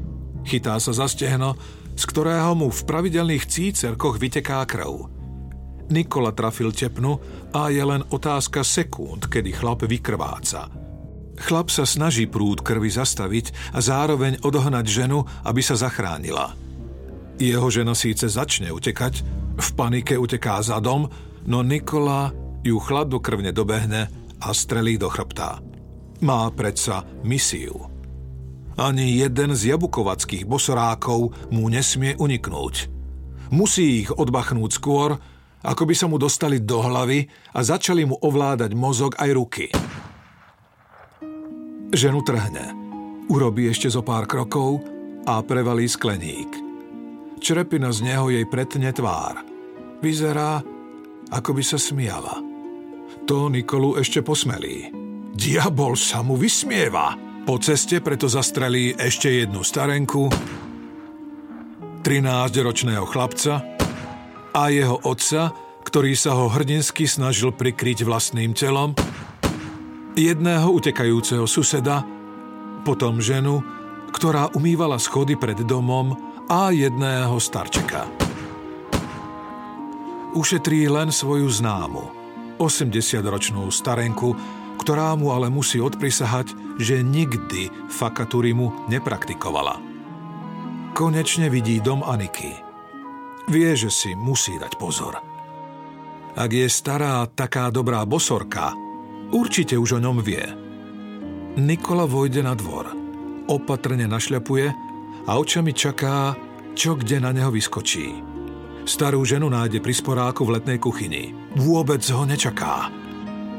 Chytá 0.46 0.78
sa 0.78 0.94
za 0.94 1.10
stehno, 1.10 1.58
z 1.98 2.02
ktorého 2.06 2.54
mu 2.54 2.70
v 2.70 2.80
pravidelných 2.86 3.44
cícerkoch 3.50 4.22
vyteká 4.22 4.62
krv. 4.64 5.15
Nikola 5.86 6.34
trafil 6.34 6.74
tepnu 6.74 7.18
a 7.54 7.70
je 7.70 7.82
len 7.82 8.02
otázka 8.10 8.66
sekúnd, 8.66 9.30
kedy 9.30 9.54
chlap 9.54 9.86
vykrváca. 9.86 10.66
Chlap 11.36 11.68
sa 11.68 11.84
snaží 11.84 12.24
prúd 12.26 12.64
krvi 12.64 12.88
zastaviť 12.88 13.76
a 13.76 13.84
zároveň 13.84 14.40
odohnať 14.40 14.86
ženu, 14.88 15.22
aby 15.44 15.60
sa 15.60 15.76
zachránila. 15.76 16.56
Jeho 17.36 17.68
žena 17.68 17.92
síce 17.92 18.26
začne 18.26 18.72
utekať, 18.72 19.44
V 19.56 19.68
panike 19.72 20.20
uteká 20.20 20.60
zadom, 20.60 21.08
no 21.48 21.64
Nikola 21.64 22.28
ju 22.60 22.76
chladnokrvne 22.76 23.56
dobehne 23.56 24.12
a 24.36 24.48
strelí 24.52 25.00
do 25.00 25.08
chrbta. 25.08 25.64
Má 26.20 26.52
predsa 26.52 27.08
misiu. 27.24 27.88
Ani 28.76 29.16
jeden 29.16 29.56
z 29.56 29.72
jabukovackých 29.72 30.44
bosorákov 30.44 31.32
mu 31.48 31.72
nesmie 31.72 32.12
uniknúť. 32.20 32.92
Musí 33.48 34.04
ich 34.04 34.12
odbachnúť 34.12 34.70
skôr, 34.76 35.16
ako 35.66 35.82
by 35.82 35.94
sa 35.98 36.06
mu 36.06 36.14
dostali 36.14 36.62
do 36.62 36.78
hlavy 36.78 37.26
a 37.50 37.60
začali 37.66 38.06
mu 38.06 38.14
ovládať 38.14 38.70
mozog 38.78 39.18
aj 39.18 39.30
ruky. 39.34 39.66
Ženu 41.90 42.22
trhne. 42.22 42.66
Urobí 43.26 43.66
ešte 43.66 43.90
zo 43.90 44.06
pár 44.06 44.30
krokov 44.30 44.78
a 45.26 45.42
prevalí 45.42 45.90
skleník. 45.90 46.46
Črepina 47.42 47.90
z 47.90 48.06
neho 48.06 48.30
jej 48.30 48.46
pretne 48.46 48.94
tvár. 48.94 49.42
Vyzerá, 49.98 50.62
ako 51.34 51.50
by 51.50 51.62
sa 51.66 51.78
smiala. 51.82 52.38
To 53.26 53.50
Nikolu 53.50 53.98
ešte 53.98 54.22
posmelí. 54.22 54.94
Diabol 55.34 55.98
sa 55.98 56.22
mu 56.22 56.38
vysmieva. 56.38 57.18
Po 57.42 57.58
ceste 57.58 57.98
preto 57.98 58.30
zastrelí 58.30 58.94
ešte 58.94 59.42
jednu 59.42 59.66
starenku, 59.66 60.30
13-ročného 62.06 63.02
chlapca 63.06 63.75
a 64.56 64.72
jeho 64.72 64.96
otca, 65.04 65.52
ktorý 65.84 66.16
sa 66.16 66.32
ho 66.32 66.48
hrdinsky 66.48 67.04
snažil 67.04 67.52
prikryť 67.52 68.08
vlastným 68.08 68.56
telom, 68.56 68.96
jedného 70.16 70.72
utekajúceho 70.72 71.44
suseda, 71.44 72.00
potom 72.80 73.20
ženu, 73.20 73.60
ktorá 74.16 74.48
umývala 74.56 74.96
schody 74.96 75.36
pred 75.36 75.60
domom 75.68 76.16
a 76.48 76.72
jedného 76.72 77.36
starčeka. 77.36 78.08
Ušetrí 80.32 80.88
len 80.88 81.12
svoju 81.12 81.52
známu, 81.52 82.04
80-ročnú 82.56 83.68
starenku, 83.68 84.32
ktorá 84.80 85.12
mu 85.20 85.36
ale 85.36 85.52
musí 85.52 85.80
odprisahať, 85.84 86.56
že 86.80 87.04
nikdy 87.04 87.92
fakaturimu 87.92 88.88
nepraktikovala. 88.88 89.80
Konečne 90.96 91.52
vidí 91.52 91.80
dom 91.80 92.00
Aniky. 92.00 92.65
Vie, 93.46 93.78
že 93.78 93.94
si 93.94 94.10
musí 94.18 94.58
dať 94.58 94.74
pozor. 94.74 95.22
Ak 96.36 96.50
je 96.50 96.66
stará 96.66 97.22
taká 97.30 97.70
dobrá 97.70 98.02
bosorka, 98.02 98.74
určite 99.30 99.78
už 99.78 99.96
o 99.96 100.02
ňom 100.02 100.18
vie. 100.18 100.42
Nikola 101.56 102.04
vojde 102.04 102.42
na 102.42 102.52
dvor, 102.58 102.90
opatrne 103.46 104.04
našľapuje 104.10 104.66
a 105.24 105.30
očami 105.38 105.72
čaká, 105.72 106.34
čo 106.76 106.98
kde 106.98 107.22
na 107.22 107.30
neho 107.32 107.48
vyskočí. 107.48 108.12
Starú 108.86 109.22
ženu 109.22 109.46
nájde 109.48 109.78
pri 109.82 109.94
sporáku 109.94 110.46
v 110.46 110.60
letnej 110.60 110.78
kuchyni. 110.82 111.34
Vôbec 111.56 112.02
ho 112.12 112.22
nečaká. 112.26 112.90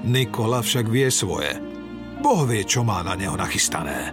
Nikola 0.05 0.63
však 0.63 0.87
vie 0.87 1.09
svoje. 1.09 1.57
Boh 2.21 2.43
vie, 2.43 2.63
čo 2.63 2.83
má 2.83 3.03
na 3.03 3.15
neho 3.15 3.35
nachystané. 3.35 4.11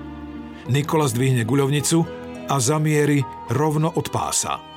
Nikola 0.70 1.10
zdvihne 1.10 1.44
guľovnicu 1.44 1.98
a 2.48 2.56
zamierí 2.56 3.20
rovno 3.52 3.92
od 3.92 4.08
pása. 4.08 4.73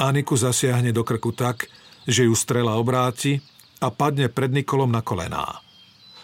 Aniku 0.00 0.32
zasiahne 0.32 0.96
do 0.96 1.04
krku 1.04 1.36
tak, 1.36 1.68
že 2.08 2.24
ju 2.24 2.32
strela 2.32 2.80
obráti 2.80 3.44
a 3.84 3.92
padne 3.92 4.32
pred 4.32 4.48
Nikolom 4.48 4.88
na 4.88 5.04
kolená. 5.04 5.60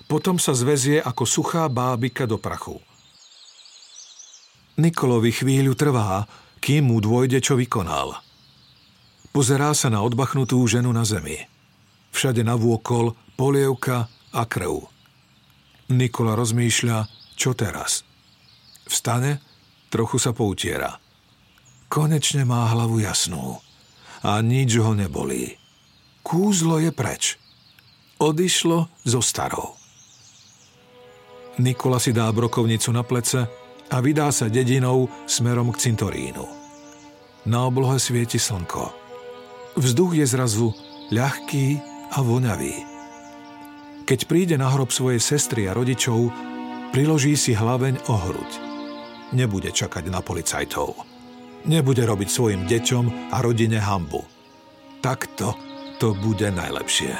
Potom 0.08 0.40
sa 0.40 0.56
zvezie 0.56 0.96
ako 1.04 1.28
suchá 1.28 1.68
bábika 1.68 2.24
do 2.24 2.40
prachu. 2.40 2.80
Nikolovi 4.80 5.28
chvíľu 5.28 5.76
trvá, 5.76 6.24
kým 6.64 6.88
mu 6.88 7.04
dôjde, 7.04 7.44
čo 7.44 7.56
vykonal. 7.56 8.16
Pozerá 9.36 9.76
sa 9.76 9.92
na 9.92 10.00
odbachnutú 10.00 10.56
ženu 10.64 10.88
na 10.96 11.04
zemi. 11.04 11.36
Všade 12.16 12.40
navôkol 12.40 13.12
polievka 13.36 14.08
a 14.32 14.42
krv. 14.48 14.88
Nikola 15.92 16.32
rozmýšľa, 16.32 16.98
čo 17.36 17.52
teraz. 17.52 18.08
Vstane, 18.88 19.44
trochu 19.92 20.16
sa 20.16 20.32
poutiera. 20.32 20.96
Konečne 21.92 22.48
má 22.48 22.64
hlavu 22.72 23.04
jasnú. 23.04 23.65
A 24.26 24.42
nič 24.42 24.74
ho 24.82 24.90
nebolí. 24.90 25.54
Kúzlo 26.26 26.82
je 26.82 26.90
preč. 26.90 27.38
Odišlo 28.18 28.90
zo 29.06 29.20
starou. 29.22 29.78
Nikola 31.62 32.02
si 32.02 32.10
dá 32.10 32.26
brokovnicu 32.34 32.90
na 32.90 33.06
plece 33.06 33.46
a 33.86 33.96
vydá 34.02 34.34
sa 34.34 34.50
dedinou 34.50 35.06
smerom 35.30 35.70
k 35.70 35.88
cintorínu. 35.88 36.42
Na 37.46 37.70
oblohe 37.70 38.02
svieti 38.02 38.42
slnko. 38.42 38.90
Vzduch 39.78 40.18
je 40.18 40.26
zrazu 40.26 40.74
ľahký 41.14 41.78
a 42.10 42.18
voňavý. 42.18 42.74
Keď 44.10 44.20
príde 44.26 44.58
na 44.58 44.74
hrob 44.74 44.90
svojej 44.90 45.22
sestry 45.22 45.70
a 45.70 45.76
rodičov, 45.76 46.34
priloží 46.90 47.38
si 47.38 47.54
hlaveň 47.54 48.10
o 48.10 48.14
hruď. 48.18 48.50
Nebude 49.38 49.70
čakať 49.70 50.10
na 50.10 50.18
policajtov. 50.18 51.05
Nebude 51.66 52.06
robiť 52.06 52.28
svojim 52.30 52.62
deťom 52.70 53.34
a 53.34 53.42
rodine 53.42 53.82
hambu. 53.82 54.22
Takto 55.02 55.58
to 55.98 56.14
bude 56.14 56.46
najlepšie. 56.46 57.10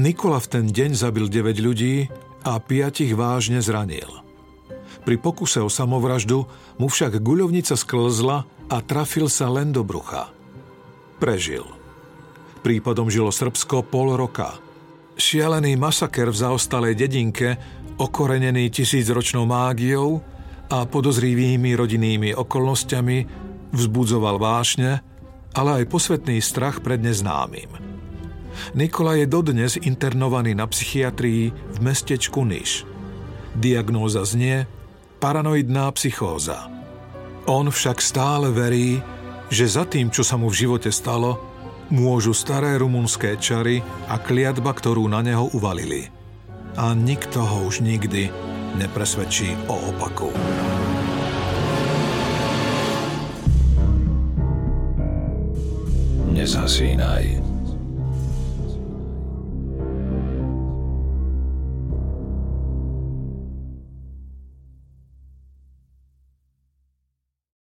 Nikola 0.00 0.40
v 0.40 0.50
ten 0.50 0.64
deň 0.66 0.96
zabil 0.96 1.28
9 1.28 1.60
ľudí 1.60 2.08
a 2.42 2.56
piatich 2.58 3.12
vážne 3.12 3.60
zranil. 3.60 4.24
Pri 5.04 5.20
pokuse 5.20 5.60
o 5.60 5.68
samovraždu 5.68 6.48
mu 6.80 6.88
však 6.88 7.20
guľovnica 7.20 7.76
sklzla 7.76 8.48
a 8.72 8.76
trafil 8.80 9.28
sa 9.28 9.52
len 9.52 9.70
do 9.70 9.84
brucha. 9.84 10.32
Prežil. 11.20 11.68
Prípadom 12.64 13.12
žilo 13.12 13.28
Srbsko 13.28 13.84
pol 13.84 14.16
roka. 14.16 14.56
Šialený 15.20 15.76
masaker 15.76 16.32
v 16.32 16.40
zaostalej 16.40 16.96
dedinke, 16.96 17.60
okorenený 18.00 18.72
tisícročnou 18.72 19.44
mágiou 19.44 20.24
a 20.72 20.88
podozrivými 20.88 21.76
rodinnými 21.76 22.32
okolnostiami, 22.32 23.18
vzbudzoval 23.74 24.38
vášne, 24.38 25.02
ale 25.54 25.82
aj 25.82 25.90
posvetný 25.90 26.38
strach 26.40 26.80
pred 26.80 27.02
neznámym. 27.02 27.70
Nikola 28.78 29.18
je 29.18 29.26
dodnes 29.26 29.74
internovaný 29.82 30.54
na 30.54 30.66
psychiatrii 30.70 31.50
v 31.50 31.78
mestečku 31.82 32.46
Niš. 32.46 32.86
Diagnóza 33.54 34.22
znie 34.26 34.66
paranoidná 35.18 35.90
psychóza. 35.94 36.70
On 37.50 37.66
však 37.68 37.98
stále 37.98 38.50
verí, 38.50 39.02
že 39.50 39.68
za 39.68 39.84
tým, 39.84 40.08
čo 40.08 40.24
sa 40.24 40.38
mu 40.38 40.48
v 40.48 40.66
živote 40.66 40.90
stalo, 40.90 41.38
môžu 41.92 42.32
staré 42.32 42.80
rumunské 42.80 43.36
čary 43.36 43.84
a 44.08 44.16
kliatba, 44.16 44.72
ktorú 44.72 45.04
na 45.10 45.20
neho 45.20 45.52
uvalili. 45.52 46.08
A 46.74 46.96
nikto 46.96 47.44
ho 47.44 47.68
už 47.68 47.84
nikdy 47.84 48.53
nepresvedčí 48.74 49.56
o 49.70 49.76
opaku. 49.90 50.30
Nezasínaj. 56.34 57.53